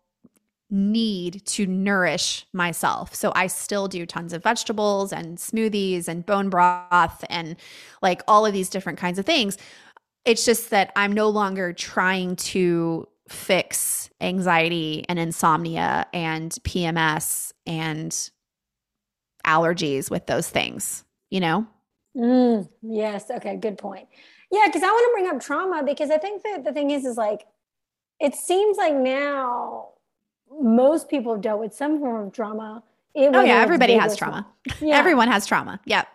[0.72, 3.14] need to nourish myself.
[3.14, 7.56] So I still do tons of vegetables and smoothies and bone broth and
[8.02, 9.60] like all of these different kinds of things.
[10.26, 18.30] It's just that I'm no longer trying to fix anxiety and insomnia and PMS and
[19.46, 21.66] allergies with those things, you know?
[22.16, 23.30] Mm, yes.
[23.30, 23.58] Okay.
[23.58, 24.08] Good point.
[24.52, 24.66] Yeah.
[24.72, 27.18] Cause I want to bring up trauma because I think that the thing is, is
[27.18, 27.46] like,
[28.20, 29.90] it seems like now
[30.62, 32.84] most people have dealt with some form of trauma.
[33.14, 33.62] It, oh, yeah.
[33.62, 34.48] Everybody has trauma.
[34.82, 34.98] Yeah.
[34.98, 35.80] Everyone has trauma.
[35.86, 36.08] Yep.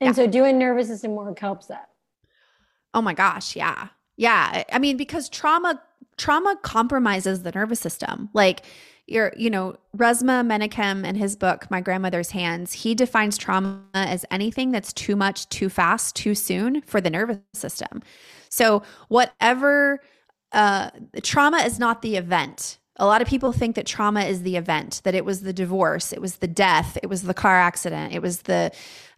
[0.00, 0.12] And yeah.
[0.12, 1.88] so doing nervous system work helps that.
[2.92, 3.56] Oh my gosh.
[3.56, 3.88] Yeah.
[4.16, 4.64] Yeah.
[4.72, 5.82] I mean, because trauma,
[6.16, 8.30] trauma compromises the nervous system.
[8.32, 8.64] Like,
[9.06, 14.24] you're, you know, Resmaa Menakem in his book, My Grandmother's Hands, he defines trauma as
[14.30, 18.02] anything that's too much, too fast, too soon for the nervous system.
[18.48, 20.00] So, whatever
[20.52, 20.90] uh,
[21.22, 22.78] trauma is not the event.
[22.96, 26.12] A lot of people think that trauma is the event, that it was the divorce,
[26.12, 28.70] it was the death, it was the car accident, it was the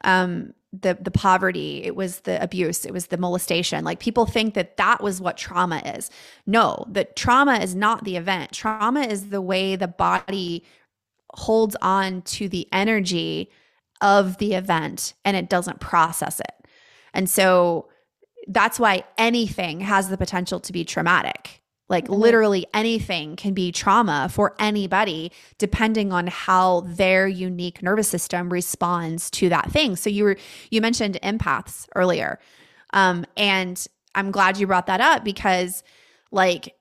[0.02, 3.84] um, the the poverty, it was the abuse, it was the molestation.
[3.84, 6.10] Like people think that that was what trauma is.
[6.46, 8.52] No, that trauma is not the event.
[8.52, 10.64] Trauma is the way the body
[11.34, 13.50] holds on to the energy
[14.00, 16.66] of the event and it doesn't process it.
[17.14, 17.88] And so
[18.48, 21.62] that's why anything has the potential to be traumatic.
[21.88, 22.14] Like mm-hmm.
[22.14, 29.30] literally anything can be trauma for anybody depending on how their unique nervous system responds
[29.32, 29.96] to that thing.
[29.96, 30.36] So you were
[30.70, 32.38] you mentioned empaths earlier.
[32.92, 33.84] Um, and
[34.14, 35.82] I'm glad you brought that up because
[36.30, 36.74] like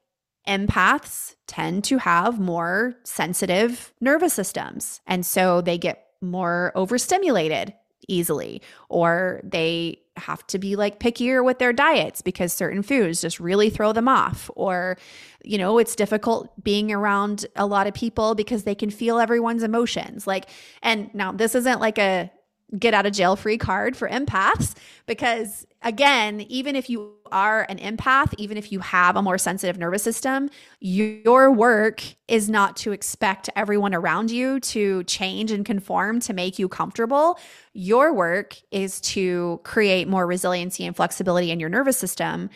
[0.47, 5.01] empaths tend to have more sensitive nervous systems.
[5.07, 7.73] And so they get more overstimulated
[8.07, 13.39] easily or they have to be like pickier with their diets because certain foods just
[13.39, 14.97] really throw them off or
[15.43, 19.63] you know it's difficult being around a lot of people because they can feel everyone's
[19.63, 20.25] emotions.
[20.25, 20.49] Like
[20.81, 22.31] and now this isn't like a
[22.79, 24.73] get out of jail free card for empaths
[25.05, 29.77] because again even if you are an empath even if you have a more sensitive
[29.77, 30.49] nervous system
[30.79, 36.57] your work is not to expect everyone around you to change and conform to make
[36.57, 37.39] you comfortable.
[37.73, 42.49] Your work is to create more resiliency and flexibility in your nervous system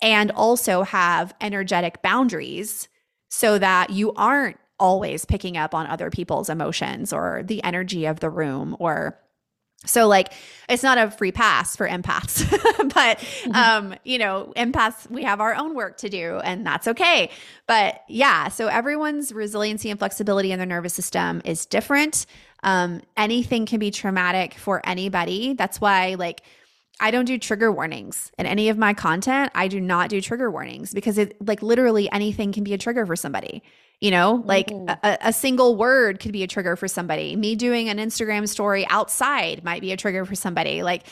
[0.00, 2.88] and also have energetic boundaries
[3.30, 8.20] so that you aren't always picking up on other people's emotions or the energy of
[8.20, 9.18] the room or
[9.86, 10.32] so like
[10.68, 12.48] it's not a free pass for empaths,
[12.94, 13.52] but mm-hmm.
[13.52, 17.30] um, you know, empaths we have our own work to do and that's okay.
[17.66, 22.26] But yeah, so everyone's resiliency and flexibility in their nervous system is different.
[22.62, 25.54] Um, anything can be traumatic for anybody.
[25.54, 26.42] That's why like
[26.98, 29.52] I don't do trigger warnings in any of my content.
[29.54, 33.04] I do not do trigger warnings because it like literally anything can be a trigger
[33.04, 33.62] for somebody.
[34.00, 34.90] You know, like mm-hmm.
[35.02, 37.34] a, a, single word could be a trigger for somebody.
[37.34, 40.82] Me doing an Instagram story outside might be a trigger for somebody.
[40.82, 41.06] Like,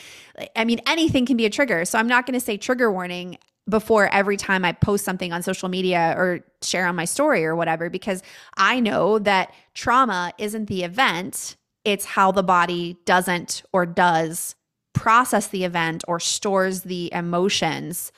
[0.55, 1.83] I mean, anything can be a trigger.
[1.85, 5.41] So I'm not going to say trigger warning before every time I post something on
[5.41, 8.21] social media or share on my story or whatever, because
[8.55, 11.55] I know that trauma isn't the event,
[11.85, 14.55] it's how the body doesn't or does
[14.95, 18.11] process the event or stores the emotions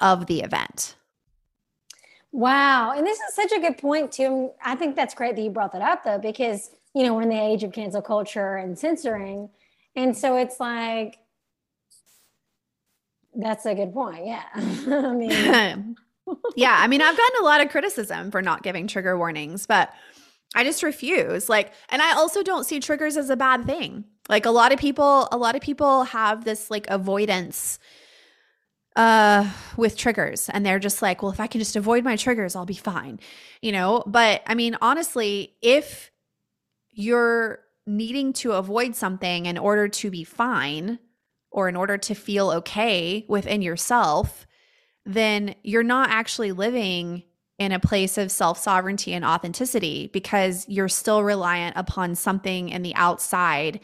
[0.00, 0.96] of the event.
[2.32, 2.92] Wow.
[2.96, 4.50] And this is such a good point, too.
[4.64, 7.28] I think that's great that you brought that up, though, because, you know, we're in
[7.28, 9.50] the age of cancel culture and censoring.
[9.94, 11.18] And so it's like,
[13.34, 14.26] that's a good point.
[14.26, 14.44] Yeah.
[14.54, 15.96] I mean,
[16.56, 16.76] yeah.
[16.78, 19.92] I mean, I've gotten a lot of criticism for not giving trigger warnings, but
[20.54, 21.48] I just refuse.
[21.50, 24.04] Like, and I also don't see triggers as a bad thing.
[24.28, 27.78] Like, a lot of people, a lot of people have this like avoidance
[28.94, 32.54] uh with triggers and they're just like well if i can just avoid my triggers
[32.54, 33.18] i'll be fine
[33.62, 34.02] you know?
[34.06, 36.10] But i mean honestly if
[36.90, 40.98] you're needing to avoid something in order to be fine
[41.50, 44.46] or in order to feel okay within yourself
[45.04, 47.22] then you're not actually living
[47.58, 52.82] in a place of self sovereignty and authenticity because you're still reliant upon something in
[52.82, 53.80] the outside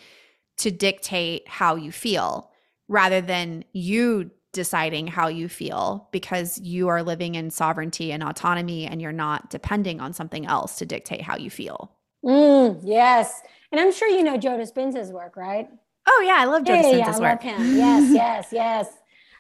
[0.59, 2.51] to dictate how you feel
[2.89, 8.87] rather than you deciding how you feel because you are living in sovereignty and autonomy
[8.87, 11.93] and you're not depending on something else to dictate how you feel.
[12.25, 13.43] Mm, yes.
[13.71, 15.69] And I'm sure you know Joe Dispenza's work, right?
[16.07, 16.37] Oh, yeah.
[16.39, 17.45] I love Joe Dispenza's yeah, I work.
[17.45, 17.77] love him.
[17.77, 18.89] Yes, yes, yes.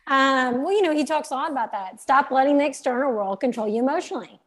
[0.06, 2.00] Um, well, you know, he talks a lot about that.
[2.00, 4.40] Stop letting the external world control you emotionally.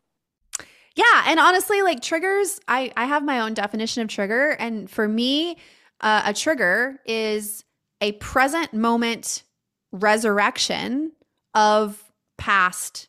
[0.95, 1.23] Yeah.
[1.25, 4.51] And honestly, like triggers, I, I have my own definition of trigger.
[4.51, 5.57] And for me,
[6.01, 7.63] uh, a trigger is
[8.01, 9.43] a present moment
[9.91, 11.11] resurrection
[11.53, 12.03] of
[12.37, 13.07] past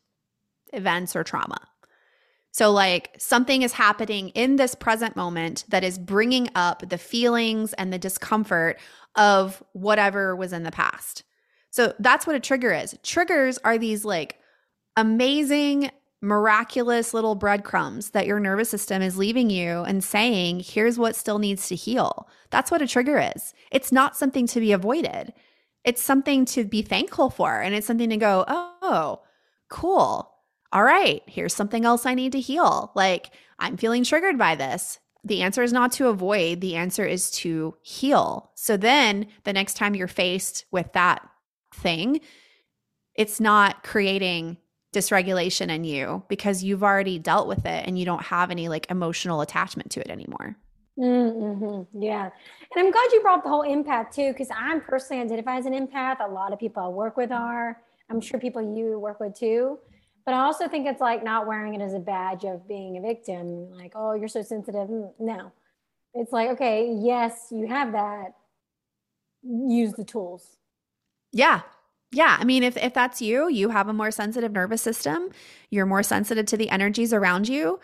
[0.72, 1.60] events or trauma.
[2.50, 7.72] So, like something is happening in this present moment that is bringing up the feelings
[7.74, 8.78] and the discomfort
[9.16, 11.24] of whatever was in the past.
[11.70, 12.96] So, that's what a trigger is.
[13.02, 14.36] Triggers are these like
[14.98, 15.90] amazing
[16.22, 21.40] miraculous little breadcrumbs that your nervous system is leaving you and saying, here's what still
[21.40, 22.28] needs to heal.
[22.50, 23.52] That's what a trigger is.
[23.72, 25.34] It's not something to be avoided,
[25.84, 27.60] it's something to be thankful for.
[27.60, 29.20] And it's something to go, oh,
[29.68, 30.30] cool.
[30.72, 32.92] All right, here's something else I need to heal.
[32.94, 35.00] Like, I'm feeling triggered by this.
[35.24, 38.52] The answer is not to avoid, the answer is to heal.
[38.54, 41.28] So then the next time you're faced with that
[41.74, 42.20] thing,
[43.14, 44.56] it's not creating
[44.92, 48.90] dysregulation in you because you've already dealt with it and you don't have any like
[48.90, 50.56] emotional attachment to it anymore.
[50.98, 52.02] Mm-hmm.
[52.02, 52.24] Yeah.
[52.24, 55.72] And I'm glad you brought the whole empath too, because I'm personally identify as an
[55.72, 56.20] empath.
[56.20, 57.80] A lot of people I work with are.
[58.10, 59.78] I'm sure people you work with too.
[60.24, 63.00] But I also think it's like not wearing it as a badge of being a
[63.00, 63.70] victim.
[63.72, 64.88] Like, oh, you're so sensitive.
[64.88, 65.52] Mm, no.
[66.14, 68.34] It's like, okay, yes, you have that.
[69.42, 70.58] Use the tools.
[71.32, 71.62] Yeah.
[72.12, 75.30] Yeah, I mean if if that's you, you have a more sensitive nervous system,
[75.70, 77.80] you're more sensitive to the energies around you.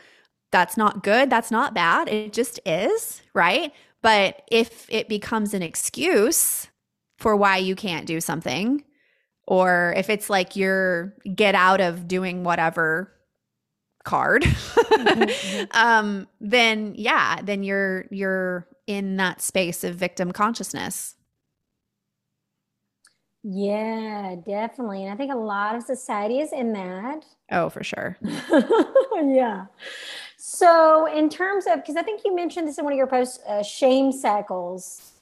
[0.52, 2.08] That's not good, that's not bad.
[2.08, 3.72] It just is, right?
[4.02, 6.68] But if it becomes an excuse
[7.18, 8.84] for why you can't do something
[9.46, 13.12] or if it's like your get out of doing whatever
[14.04, 15.64] card, mm-hmm.
[15.72, 21.14] um then yeah, then you're you're in that space of victim consciousness.
[23.44, 25.04] Yeah, definitely.
[25.04, 27.24] And I think a lot of society is in that.
[27.50, 28.18] Oh, for sure.
[28.22, 29.66] yeah.
[30.36, 33.38] So, in terms of, because I think you mentioned this in one of your posts,
[33.46, 35.12] uh, shame cycles.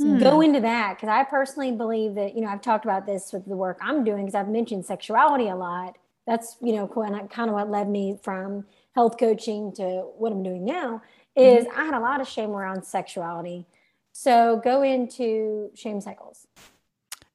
[0.00, 0.18] Hmm.
[0.18, 3.44] Go into that because I personally believe that, you know, I've talked about this with
[3.46, 5.96] the work I'm doing because I've mentioned sexuality a lot.
[6.26, 8.64] That's, you know, kind of what led me from
[8.94, 11.02] health coaching to what I'm doing now
[11.36, 11.80] is mm-hmm.
[11.80, 13.66] I had a lot of shame around sexuality.
[14.12, 16.46] So, go into shame cycles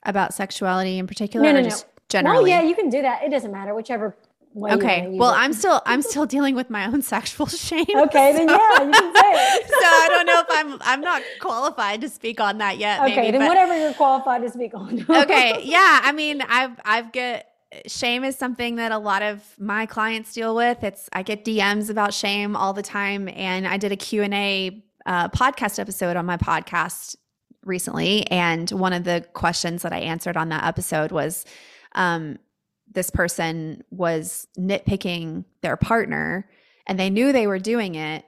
[0.04, 1.46] about sexuality in particular?
[1.46, 1.76] No, no, no.
[2.10, 2.38] generally.
[2.38, 3.24] Well, yeah, you can do that.
[3.24, 4.16] It doesn't matter, whichever
[4.54, 4.72] way.
[4.72, 5.08] Okay.
[5.10, 5.38] well, it.
[5.38, 7.86] I'm still I'm still dealing with my own sexual shame.
[7.90, 8.38] Okay, so.
[8.38, 9.68] then yeah, you can say it.
[9.68, 13.02] so I don't know if I'm I'm not qualified to speak on that yet.
[13.02, 15.06] Okay, maybe, then but, whatever you're qualified to speak on.
[15.10, 15.62] okay.
[15.64, 16.02] Yeah.
[16.04, 17.48] I mean, I've I've get
[17.86, 20.84] shame is something that a lot of my clients deal with.
[20.84, 24.34] It's I get DMs about shame all the time, and I did a Q and
[24.34, 27.16] A uh, podcast episode on my podcast
[27.64, 31.46] recently, and one of the questions that I answered on that episode was
[31.94, 32.38] um,
[32.92, 36.50] this person was nitpicking their partner,
[36.88, 38.26] and they knew they were doing it,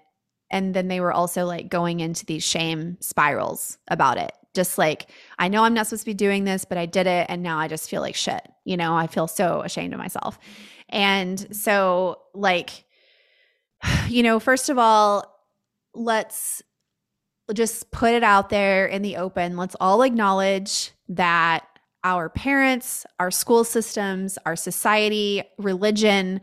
[0.49, 4.32] and then they were also like going into these shame spirals about it.
[4.53, 5.09] Just like,
[5.39, 7.57] I know I'm not supposed to be doing this, but I did it, and now
[7.57, 8.45] I just feel like shit.
[8.65, 10.38] You know, I feel so ashamed of myself.
[10.89, 12.86] And so, like,
[14.07, 15.25] you know, first of all,
[15.93, 16.61] let's
[17.54, 19.58] just put it out there in the open.
[19.58, 21.66] Let's all acknowledge that
[22.04, 26.41] our parents, our school systems, our society, religion,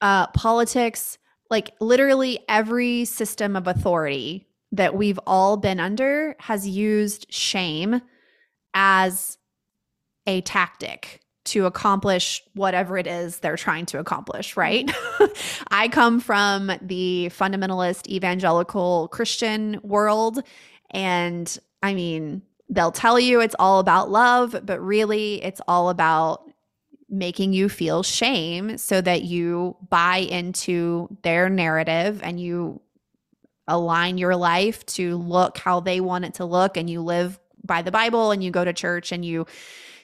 [0.00, 1.18] uh, politics,
[1.50, 8.02] like literally every system of authority that we've all been under has used shame
[8.74, 9.38] as
[10.26, 14.90] a tactic to accomplish whatever it is they're trying to accomplish, right?
[15.70, 20.42] I come from the fundamentalist evangelical Christian world.
[20.90, 26.42] And I mean, they'll tell you it's all about love, but really it's all about
[27.08, 32.80] making you feel shame so that you buy into their narrative and you
[33.66, 37.82] align your life to look how they want it to look and you live by
[37.82, 39.46] the Bible and you go to church and you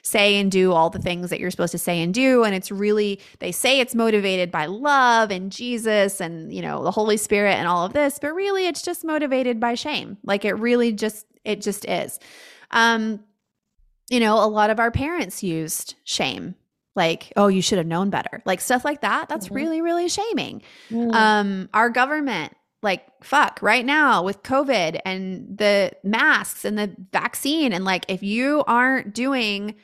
[0.05, 2.43] say and do all the things that you're supposed to say and do.
[2.43, 6.91] And it's really, they say it's motivated by love and Jesus and, you know, the
[6.91, 10.17] Holy Spirit and all of this, but really it's just motivated by shame.
[10.23, 12.19] Like it really just, it just is.
[12.69, 13.21] Um,
[14.11, 16.53] you know, a lot of our parents used shame
[16.95, 19.55] like oh you should have known better like stuff like that that's mm-hmm.
[19.55, 21.13] really really shaming mm.
[21.13, 27.73] um our government like fuck right now with covid and the masks and the vaccine
[27.73, 29.75] and like if you aren't doing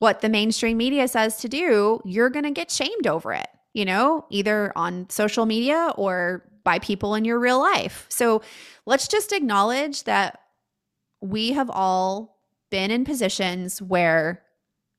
[0.00, 3.84] what the mainstream media says to do, you're going to get shamed over it, you
[3.84, 8.06] know, either on social media or by people in your real life.
[8.08, 8.42] So
[8.86, 10.40] let's just acknowledge that
[11.20, 12.38] we have all
[12.70, 14.42] been in positions where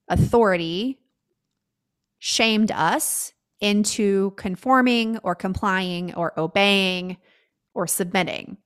[0.08, 1.00] authority
[2.20, 7.18] shamed us into conforming or complying or obeying
[7.74, 8.58] or submitting.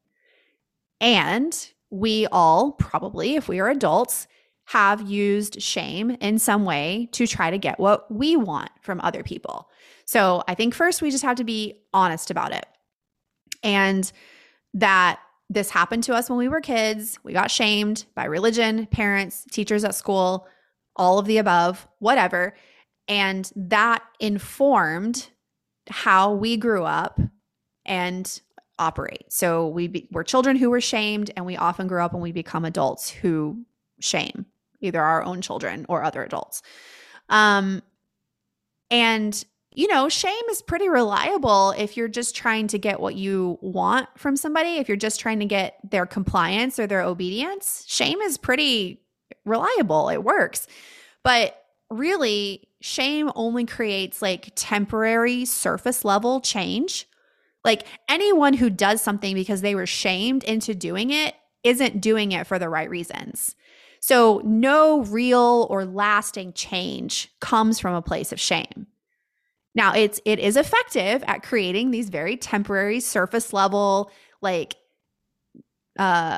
[0.99, 1.57] And
[1.89, 4.27] we all, probably, if we are adults,
[4.65, 9.23] have used shame in some way to try to get what we want from other
[9.23, 9.69] people.
[10.05, 12.65] So I think first we just have to be honest about it.
[13.63, 14.11] And
[14.73, 17.19] that this happened to us when we were kids.
[17.23, 20.47] We got shamed by religion, parents, teachers at school,
[20.95, 22.55] all of the above, whatever.
[23.07, 25.29] And that informed
[25.87, 27.19] how we grew up
[27.85, 28.41] and
[28.79, 29.31] operate.
[29.31, 32.31] So we be, we're children who were shamed, and we often grow up and we
[32.31, 33.63] become adults who
[33.99, 34.47] shame
[34.85, 36.61] either our own children or other adults.
[37.29, 37.81] Um,
[38.89, 39.43] and
[39.75, 44.07] you know, shame is pretty reliable if you're just trying to get what you want
[44.17, 44.77] from somebody.
[44.77, 49.01] If you're just trying to get their compliance or their obedience, shame is pretty
[49.43, 50.09] reliable.
[50.09, 50.67] It works.
[51.23, 57.07] But really, shame only creates like temporary surface level change.
[57.65, 62.47] Like anyone who does something because they were shamed into doing it isn't doing it
[62.47, 63.55] for the right reasons.
[64.07, 68.85] So, no real or lasting change comes from a place of shame.
[69.73, 74.75] Now, it's it is effective at creating these very temporary surface level like
[75.97, 76.37] uh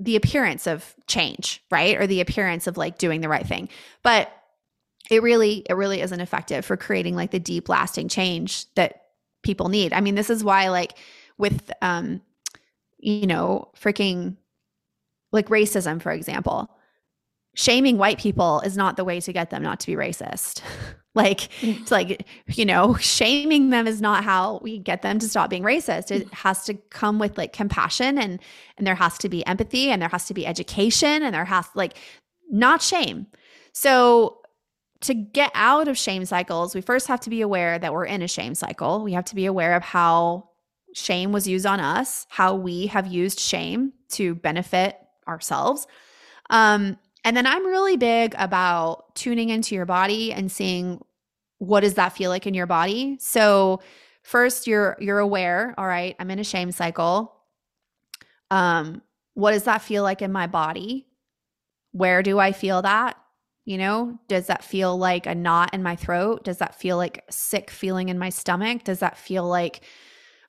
[0.00, 1.96] the appearance of change, right?
[1.96, 3.68] Or the appearance of like doing the right thing.
[4.02, 4.32] But
[5.12, 9.02] it really it really isn't effective for creating like the deep lasting change that
[9.44, 9.92] people need.
[9.92, 10.98] I mean, this is why like
[11.38, 12.20] with um
[12.98, 14.38] you know, freaking
[15.30, 16.68] like racism for example.
[17.54, 20.62] Shaming white people is not the way to get them not to be racist.
[21.14, 25.50] like it's like you know, shaming them is not how we get them to stop
[25.50, 26.10] being racist.
[26.10, 28.38] It has to come with like compassion and
[28.78, 31.66] and there has to be empathy and there has to be education and there has
[31.74, 31.96] like
[32.50, 33.26] not shame.
[33.72, 34.40] So
[35.02, 38.22] to get out of shame cycles, we first have to be aware that we're in
[38.22, 39.02] a shame cycle.
[39.02, 40.50] We have to be aware of how
[40.94, 45.86] shame was used on us, how we have used shame to benefit ourselves.
[46.50, 51.02] Um, and then I'm really big about tuning into your body and seeing
[51.58, 53.16] what does that feel like in your body.
[53.20, 53.82] So
[54.22, 57.36] first you're you're aware, all right, I'm in a shame cycle.
[58.50, 59.02] Um,
[59.34, 61.06] what does that feel like in my body?
[61.92, 63.16] Where do I feel that?
[63.66, 66.44] You know, does that feel like a knot in my throat?
[66.44, 68.84] Does that feel like sick feeling in my stomach?
[68.84, 69.82] Does that feel like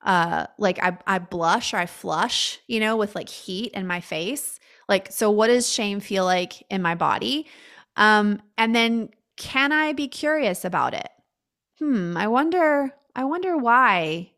[0.04, 4.00] uh like I I blush or I flush, you know, with like heat in my
[4.00, 4.60] face?
[4.92, 7.48] Like so what does shame feel like in my body?
[7.96, 11.10] Um and then can I be curious about it?
[11.80, 14.32] Hmm, I wonder I wonder why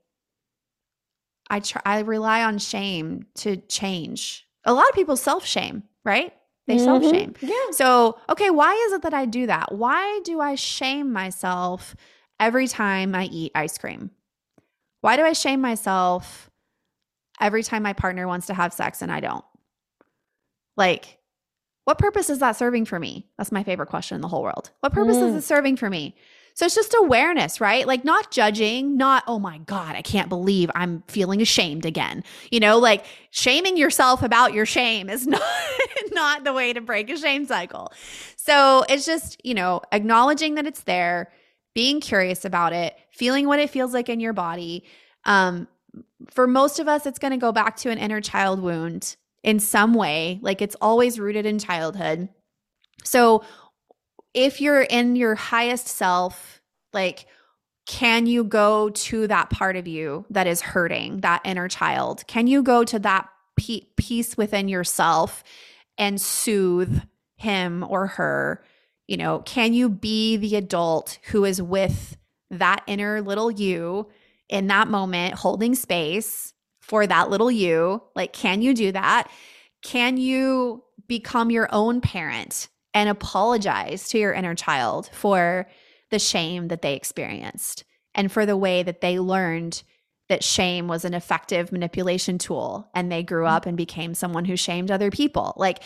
[1.50, 4.48] I try I rely on shame to change.
[4.64, 6.34] A lot of people self-shame, right?
[6.68, 6.86] They mm-hmm.
[6.86, 7.34] self shame.
[7.42, 7.72] Yeah.
[7.72, 9.74] So, okay, why is it that I do that?
[9.74, 11.96] Why do I shame myself
[12.40, 14.12] every time I eat ice cream?
[15.02, 16.50] Why do I shame myself
[17.42, 19.44] every time my partner wants to have sex and I don't?
[20.76, 21.20] Like,
[21.86, 23.28] what purpose is that serving for me?
[23.38, 24.72] That's my favorite question in the whole world.
[24.80, 25.30] What purpose mm.
[25.30, 26.16] is it serving for me?
[26.56, 27.88] So it's just awareness, right?
[27.88, 32.24] Like not judging, not, oh my God, I can't believe I'm feeling ashamed again.
[32.52, 35.42] You know, like shaming yourself about your shame is not,
[36.12, 37.92] not the way to break a shame cycle.
[38.36, 41.32] So it's just, you know, acknowledging that it's there,
[41.74, 44.84] being curious about it, feeling what it feels like in your body.
[45.26, 45.68] Um,
[46.30, 49.60] for most of us, it's going to go back to an inner child wound in
[49.60, 50.40] some way.
[50.42, 52.30] Like it's always rooted in childhood.
[53.04, 53.44] So
[54.34, 56.62] if you're in your highest self,
[56.94, 57.28] like,
[57.86, 62.26] can you go to that part of you that is hurting, that inner child?
[62.28, 65.44] Can you go to that piece within yourself
[65.98, 67.02] and soothe
[67.36, 68.64] him or her?
[69.08, 72.16] You know, can you be the adult who is with
[72.50, 74.08] that inner little you
[74.48, 76.53] in that moment, holding space
[76.94, 78.04] for that little you?
[78.16, 79.28] Like, can you do that?
[79.82, 85.68] Can you become your own parent and apologize to your inner child for
[86.12, 87.84] the shame that they experienced
[88.14, 89.82] and for the way that they learned
[90.30, 94.56] that shame was an effective manipulation tool and they grew up and became someone who
[94.56, 95.56] shamed other people.
[95.58, 95.82] Like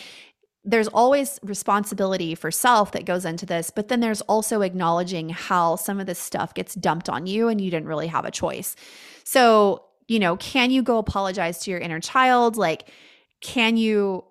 [0.62, 5.76] there's always responsibility for self that goes into this, but then there's also acknowledging how
[5.76, 8.76] some of this stuff gets dumped on you and you didn't really have a choice.
[9.24, 12.56] So, you know, can you go apologize to your inner child?
[12.56, 12.88] Like,
[13.40, 14.24] can you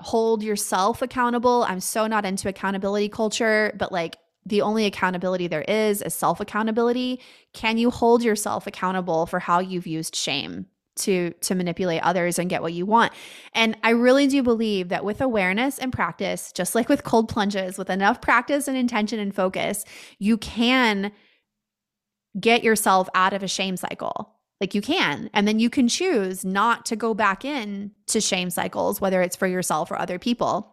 [0.00, 1.64] hold yourself accountable.
[1.68, 6.40] I'm so not into accountability culture, but like the only accountability there is is self
[6.40, 7.20] accountability.
[7.52, 12.48] Can you hold yourself accountable for how you've used shame to to manipulate others and
[12.48, 13.12] get what you want.
[13.52, 17.76] And I really do believe that with awareness and practice, just like with cold plunges,
[17.76, 19.84] with enough practice and intention and focus,
[20.18, 21.12] you can
[22.40, 24.35] get yourself out of a shame cycle.
[24.60, 25.28] Like you can.
[25.34, 29.36] And then you can choose not to go back in to shame cycles, whether it's
[29.36, 30.72] for yourself or other people.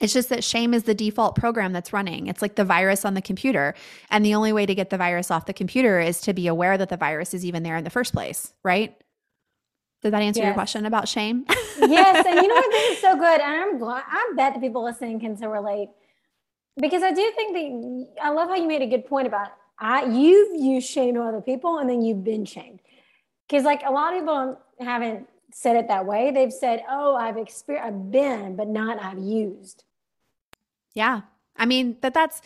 [0.00, 2.26] It's just that shame is the default program that's running.
[2.26, 3.74] It's like the virus on the computer.
[4.10, 6.76] And the only way to get the virus off the computer is to be aware
[6.76, 8.96] that the virus is even there in the first place, right?
[10.02, 10.46] Did that answer yes.
[10.46, 11.44] your question about shame?
[11.78, 12.26] yes.
[12.26, 12.70] And you know what?
[12.72, 13.40] This is so good.
[13.40, 15.88] And I'm glad, I bet the people listening can so relate.
[16.76, 20.04] because I do think that I love how you made a good point about I
[20.04, 22.80] you've used shame to other people and then you've been shamed.
[23.48, 26.30] Because like a lot of people haven't said it that way.
[26.30, 29.84] They've said, "Oh, I've experienced, I've been, but not I've used."
[30.94, 31.22] Yeah,
[31.56, 32.40] I mean that that's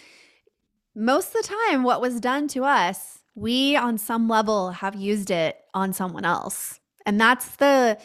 [0.95, 3.21] most of the time what was done to us.
[3.35, 7.99] We on some level have used it on someone else, and that's the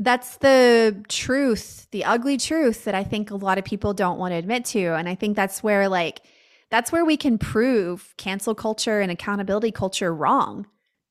[0.00, 4.32] that's the truth, the ugly truth that I think a lot of people don't want
[4.32, 4.94] to admit to.
[4.94, 6.22] And I think that's where, like,
[6.70, 10.66] that's where we can prove cancel culture and accountability culture wrong,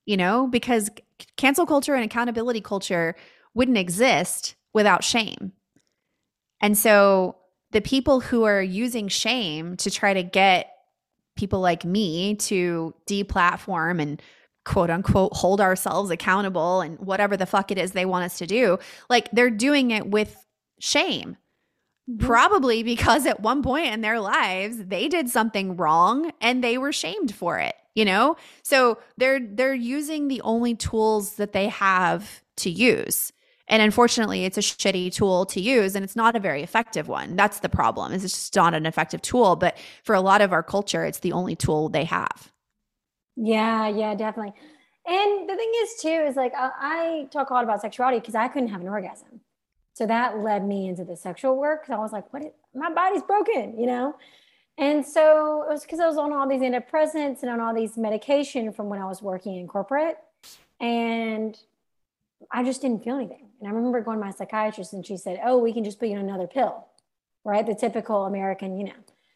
[0.09, 0.89] you know, because
[1.37, 3.15] cancel culture and accountability culture
[3.53, 5.51] wouldn't exist without shame.
[6.61, 7.35] And so
[7.69, 10.71] the people who are using shame to try to get
[11.35, 14.19] people like me to deplatform and
[14.65, 18.47] quote unquote hold ourselves accountable and whatever the fuck it is they want us to
[18.47, 18.79] do,
[19.11, 20.43] like they're doing it with
[20.79, 21.37] shame.
[22.09, 22.25] Mm-hmm.
[22.25, 26.91] Probably because at one point in their lives they did something wrong and they were
[26.91, 28.35] shamed for it, you know?
[28.63, 33.31] So they're they're using the only tools that they have to use.
[33.67, 37.35] And unfortunately, it's a shitty tool to use and it's not a very effective one.
[37.35, 38.11] That's the problem.
[38.13, 41.33] It's just not an effective tool, but for a lot of our culture, it's the
[41.33, 42.51] only tool they have.
[43.35, 44.53] Yeah, yeah, definitely.
[45.05, 48.35] And the thing is, too, is like I, I talk a lot about sexuality because
[48.35, 49.41] I couldn't have an orgasm.
[49.93, 52.43] So that led me into the sexual work because I was like, what?
[52.43, 54.15] Is, my body's broken, you know?
[54.77, 57.97] And so it was because I was on all these antidepressants and on all these
[57.97, 60.17] medication from when I was working in corporate.
[60.79, 61.57] And
[62.49, 63.49] I just didn't feel anything.
[63.59, 66.07] And I remember going to my psychiatrist and she said, Oh, we can just put
[66.07, 66.87] you on another pill,
[67.43, 67.65] right?
[67.65, 68.93] The typical American, you know.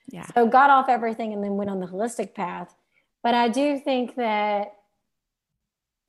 [0.09, 0.25] Yeah.
[0.33, 2.73] So got off everything and then went on the holistic path.
[3.21, 4.75] But I do think that,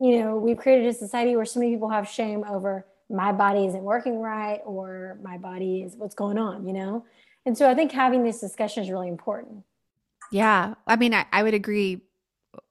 [0.01, 3.67] you know, we've created a society where so many people have shame over my body
[3.67, 7.05] isn't working right or my body is what's going on, you know?
[7.47, 9.65] And so I think having this discussion is really important.
[10.33, 10.75] Yeah.
[10.87, 12.03] I mean, I, I would agree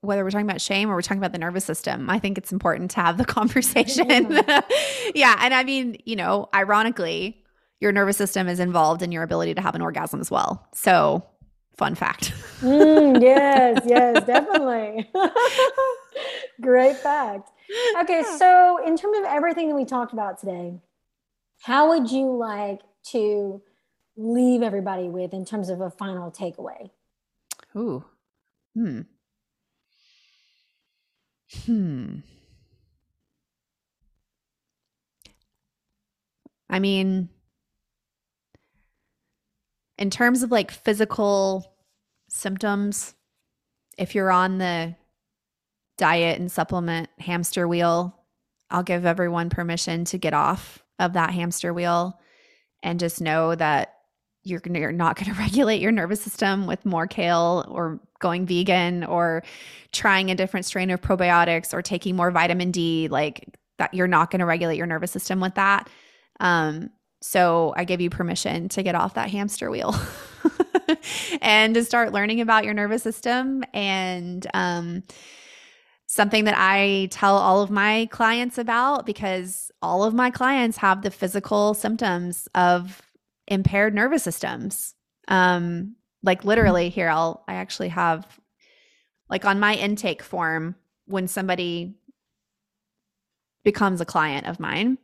[0.00, 2.52] whether we're talking about shame or we're talking about the nervous system, I think it's
[2.52, 4.30] important to have the conversation.
[4.30, 4.60] Yeah.
[5.14, 5.36] yeah.
[5.40, 7.42] And I mean, you know, ironically,
[7.80, 10.66] your nervous system is involved in your ability to have an orgasm as well.
[10.72, 11.24] So
[11.76, 12.32] Fun fact.
[12.60, 15.10] mm, yes, yes, definitely.
[16.60, 17.50] Great fact.
[18.00, 20.80] Okay, so in terms of everything that we talked about today,
[21.62, 23.62] how would you like to
[24.16, 26.90] leave everybody with in terms of a final takeaway?
[27.76, 28.04] Ooh.
[28.74, 29.00] Hmm.
[31.64, 32.16] Hmm.
[36.68, 37.28] I mean,
[39.96, 41.72] in terms of like physical
[42.28, 43.14] symptoms,
[43.96, 44.96] if you're on the
[45.96, 48.16] diet and supplement hamster wheel,
[48.70, 52.20] I'll give everyone permission to get off of that hamster wheel
[52.82, 53.94] and just know that
[54.42, 59.04] you're, you're not going to regulate your nervous system with more kale or going vegan
[59.04, 59.42] or
[59.92, 63.08] trying a different strain of probiotics or taking more vitamin D.
[63.08, 65.88] Like that, you're not going to regulate your nervous system with that.
[66.40, 66.90] Um,
[67.22, 69.94] so I give you permission to get off that hamster wheel
[71.40, 73.64] and to start learning about your nervous system.
[73.72, 75.02] And um,
[76.14, 81.02] something that I tell all of my clients about because all of my clients have
[81.02, 83.02] the physical symptoms of
[83.48, 84.94] impaired nervous systems.
[85.26, 88.38] Um, like literally, here, I'll, I actually have,
[89.28, 91.96] like on my intake form, when somebody
[93.64, 94.98] becomes a client of mine,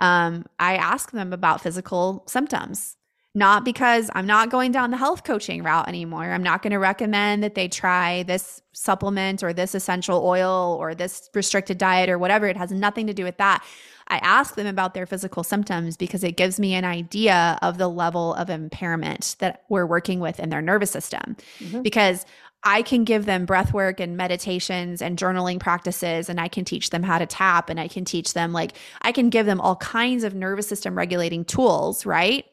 [0.00, 2.96] um, I ask them about physical symptoms.
[3.34, 6.24] Not because I'm not going down the health coaching route anymore.
[6.24, 10.94] I'm not going to recommend that they try this supplement or this essential oil or
[10.94, 12.46] this restricted diet or whatever.
[12.46, 13.64] It has nothing to do with that.
[14.08, 17.88] I ask them about their physical symptoms because it gives me an idea of the
[17.88, 21.36] level of impairment that we're working with in their nervous system.
[21.58, 21.82] Mm-hmm.
[21.82, 22.24] Because
[22.64, 26.90] I can give them breath work and meditations and journaling practices, and I can teach
[26.90, 28.72] them how to tap, and I can teach them, like,
[29.02, 32.44] I can give them all kinds of nervous system regulating tools, right?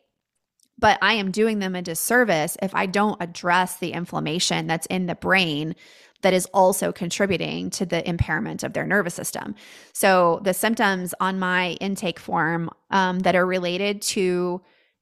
[0.78, 5.06] But I am doing them a disservice if I don't address the inflammation that's in
[5.06, 5.76] the brain
[6.22, 9.56] that is also contributing to the impairment of their nervous system.
[9.94, 14.62] So, the symptoms on my intake form um, that are related to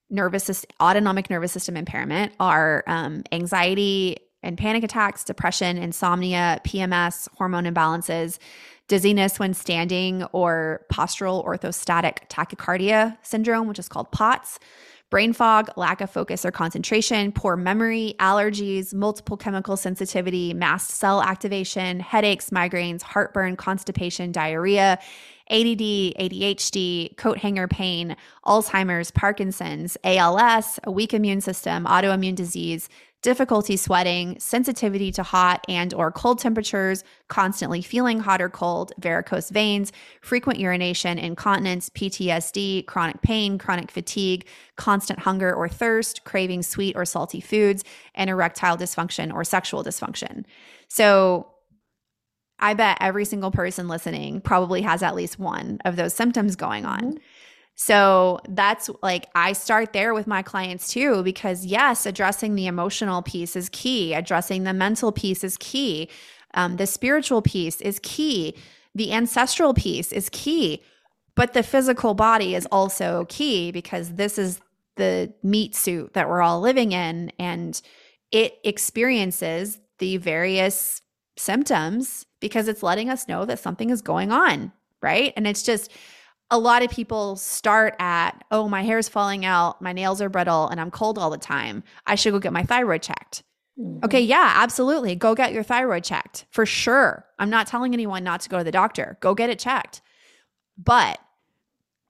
[0.09, 7.30] nervous system, autonomic nervous system impairment are um, anxiety, and panic attacks, depression, insomnia, PMS,
[7.38, 8.38] hormone imbalances,
[8.89, 14.59] dizziness when standing, or postural orthostatic tachycardia syndrome, which is called POTS,
[15.14, 21.22] brain fog, lack of focus or concentration, poor memory, allergies, multiple chemical sensitivity, mast cell
[21.22, 24.97] activation, headaches, migraines, heartburn, constipation, diarrhea,
[25.51, 28.16] ADD, ADHD, coat hanger pain,
[28.47, 32.89] Alzheimer's, Parkinson's, ALS, a weak immune system, autoimmune disease,
[33.24, 39.49] difficulty sweating, sensitivity to hot and or cold temperatures, constantly feeling hot or cold, varicose
[39.49, 44.45] veins, frequent urination, incontinence, PTSD, chronic pain, chronic fatigue,
[44.76, 50.43] constant hunger or thirst, craving sweet or salty foods, and erectile dysfunction or sexual dysfunction.
[50.89, 51.47] So
[52.59, 56.86] I bet every single person listening probably has at least one of those symptoms going
[56.86, 56.99] on.
[56.99, 57.17] Mm-hmm.
[57.76, 63.21] So that's like, I start there with my clients too, because yes, addressing the emotional
[63.21, 66.09] piece is key, addressing the mental piece is key,
[66.53, 68.55] um, the spiritual piece is key,
[68.93, 70.84] the ancestral piece is key,
[71.36, 74.59] but the physical body is also key because this is
[74.95, 77.82] the meat suit that we're all living in and
[78.32, 81.01] it experiences the various
[81.38, 84.71] symptoms because it's letting us know that something is going on,
[85.01, 85.34] right?
[85.36, 85.91] And it's just,
[86.54, 90.68] a lot of people start at, oh, my hair's falling out, my nails are brittle,
[90.68, 91.84] and I'm cold all the time.
[92.06, 93.41] I should go get my thyroid checked.
[93.80, 94.06] Mm-hmm.
[94.06, 95.16] Okay, yeah, absolutely.
[95.16, 97.26] Go get your thyroid checked for sure.
[97.39, 99.18] I'm not telling anyone not to go to the doctor.
[99.20, 100.04] Go get it checked.
[100.78, 101.18] But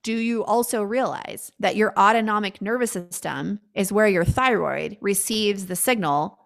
[0.03, 5.77] do you also realize that your autonomic nervous system is where your thyroid receives the
[5.77, 6.37] signal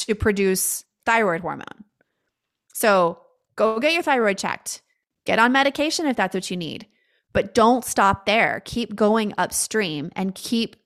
[0.00, 1.84] to produce thyroid hormone?
[2.74, 3.18] So
[3.56, 4.82] go get your thyroid checked.
[5.24, 6.86] Get on medication if that's what you need.
[7.32, 8.62] But don't stop there.
[8.64, 10.76] Keep going upstream and keep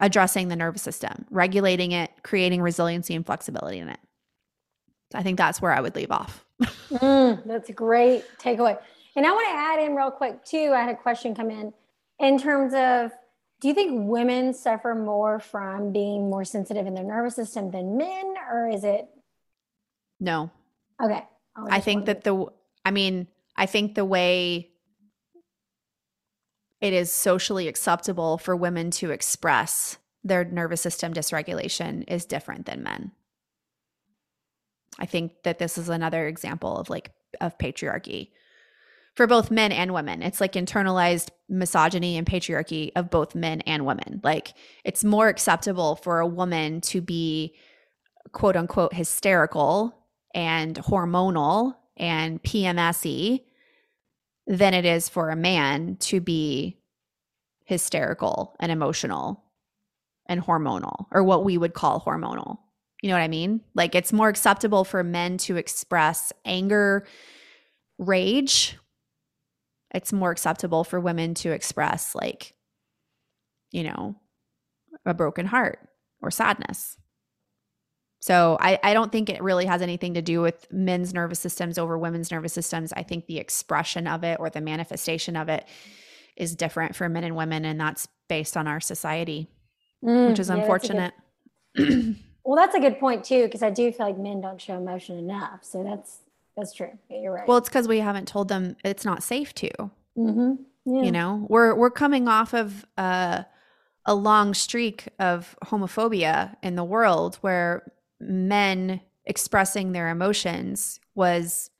[0.00, 4.00] addressing the nervous system, regulating it, creating resiliency and flexibility in it.
[5.14, 6.44] I think that's where I would leave off.
[6.90, 8.78] mm, that's a great takeaway.
[9.14, 10.72] And I want to add in real quick too.
[10.74, 11.72] I had a question come in
[12.18, 13.12] in terms of
[13.60, 17.96] do you think women suffer more from being more sensitive in their nervous system than
[17.96, 19.08] men, or is it?
[20.20, 20.50] No.
[21.02, 21.24] Okay.
[21.56, 22.46] I think that the,
[22.84, 24.70] I mean, I think the way
[26.80, 32.82] it is socially acceptable for women to express their nervous system dysregulation is different than
[32.82, 33.12] men.
[34.98, 38.30] I think that this is another example of like of patriarchy
[39.14, 40.22] for both men and women.
[40.22, 44.20] It's like internalized misogyny and patriarchy of both men and women.
[44.22, 44.54] Like
[44.84, 47.54] it's more acceptable for a woman to be
[48.32, 49.94] quote unquote hysterical
[50.34, 53.42] and hormonal and PMSy
[54.46, 56.78] than it is for a man to be
[57.64, 59.42] hysterical and emotional
[60.26, 62.58] and hormonal or what we would call hormonal.
[63.02, 63.60] You know what I mean?
[63.74, 67.06] Like it's more acceptable for men to express anger,
[67.98, 68.76] rage.
[69.94, 72.54] It's more acceptable for women to express like
[73.72, 74.16] you know,
[75.04, 75.78] a broken heart
[76.22, 76.96] or sadness.
[78.20, 81.78] So I, I don't think it really has anything to do with men's nervous systems
[81.78, 82.92] over women's nervous systems.
[82.92, 85.66] I think the expression of it or the manifestation of it
[86.36, 89.48] is different for men and women, and that's based on our society,
[90.04, 91.14] mm, which is yeah, unfortunate.
[91.74, 94.60] That's good, well, that's a good point too, because I do feel like men don't
[94.60, 95.60] show emotion enough.
[95.62, 96.20] So that's
[96.56, 96.90] that's true.
[97.10, 97.46] Yeah, you're right.
[97.46, 99.70] Well, it's because we haven't told them it's not safe to.
[100.16, 100.54] Mm-hmm.
[100.86, 101.02] Yeah.
[101.02, 103.42] You know, we're we're coming off of uh,
[104.04, 111.70] a long streak of homophobia in the world where men expressing their emotions was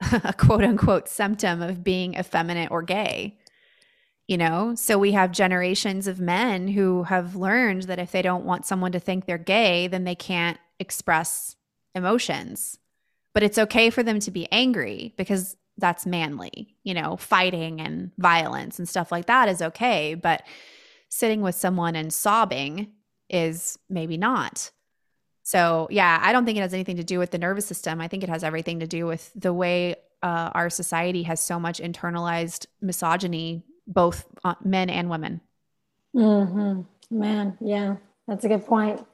[0.24, 3.38] a quote unquote symptom of being effeminate or gay.
[4.28, 8.44] You know, so we have generations of men who have learned that if they don't
[8.44, 11.56] want someone to think they're gay, then they can't express
[11.94, 12.78] emotions.
[13.34, 18.12] But it's okay for them to be angry because that's manly, you know, fighting and
[18.16, 20.14] violence and stuff like that is okay.
[20.14, 20.44] But
[21.08, 22.92] sitting with someone and sobbing
[23.28, 24.70] is maybe not.
[25.42, 28.00] So, yeah, I don't think it has anything to do with the nervous system.
[28.00, 31.58] I think it has everything to do with the way uh, our society has so
[31.58, 35.40] much internalized misogyny, both uh, men and women.
[36.14, 36.82] Mm-hmm.
[37.18, 37.96] Man, yeah,
[38.28, 39.04] that's a good point.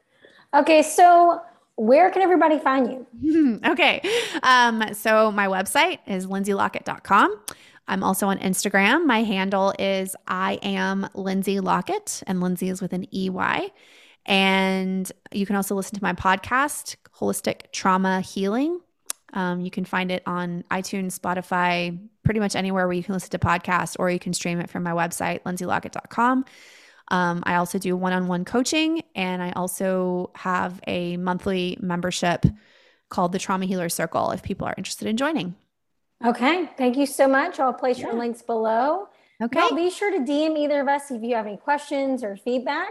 [0.54, 1.40] Okay, so
[1.76, 3.60] where can everybody find you?
[3.66, 4.00] okay,
[4.42, 7.40] um, so my website is lindseylockett.com.
[7.88, 9.06] I'm also on Instagram.
[9.06, 13.72] My handle is I am Lindsey Lockett, and Lindsey is with an EY.
[14.26, 18.80] And you can also listen to my podcast, Holistic Trauma Healing.
[19.32, 23.30] Um, you can find it on iTunes, Spotify, pretty much anywhere where you can listen
[23.30, 26.44] to podcasts, or you can stream it from my website, lindseylockett.com.
[27.10, 32.44] Um, I also do one on one coaching, and I also have a monthly membership
[33.08, 35.54] called the Trauma Healer Circle if people are interested in joining.
[36.24, 36.68] Okay.
[36.76, 37.60] Thank you so much.
[37.60, 38.06] I'll place yeah.
[38.06, 39.08] your links below.
[39.40, 39.58] Okay.
[39.58, 42.90] Well, be sure to DM either of us if you have any questions or feedback.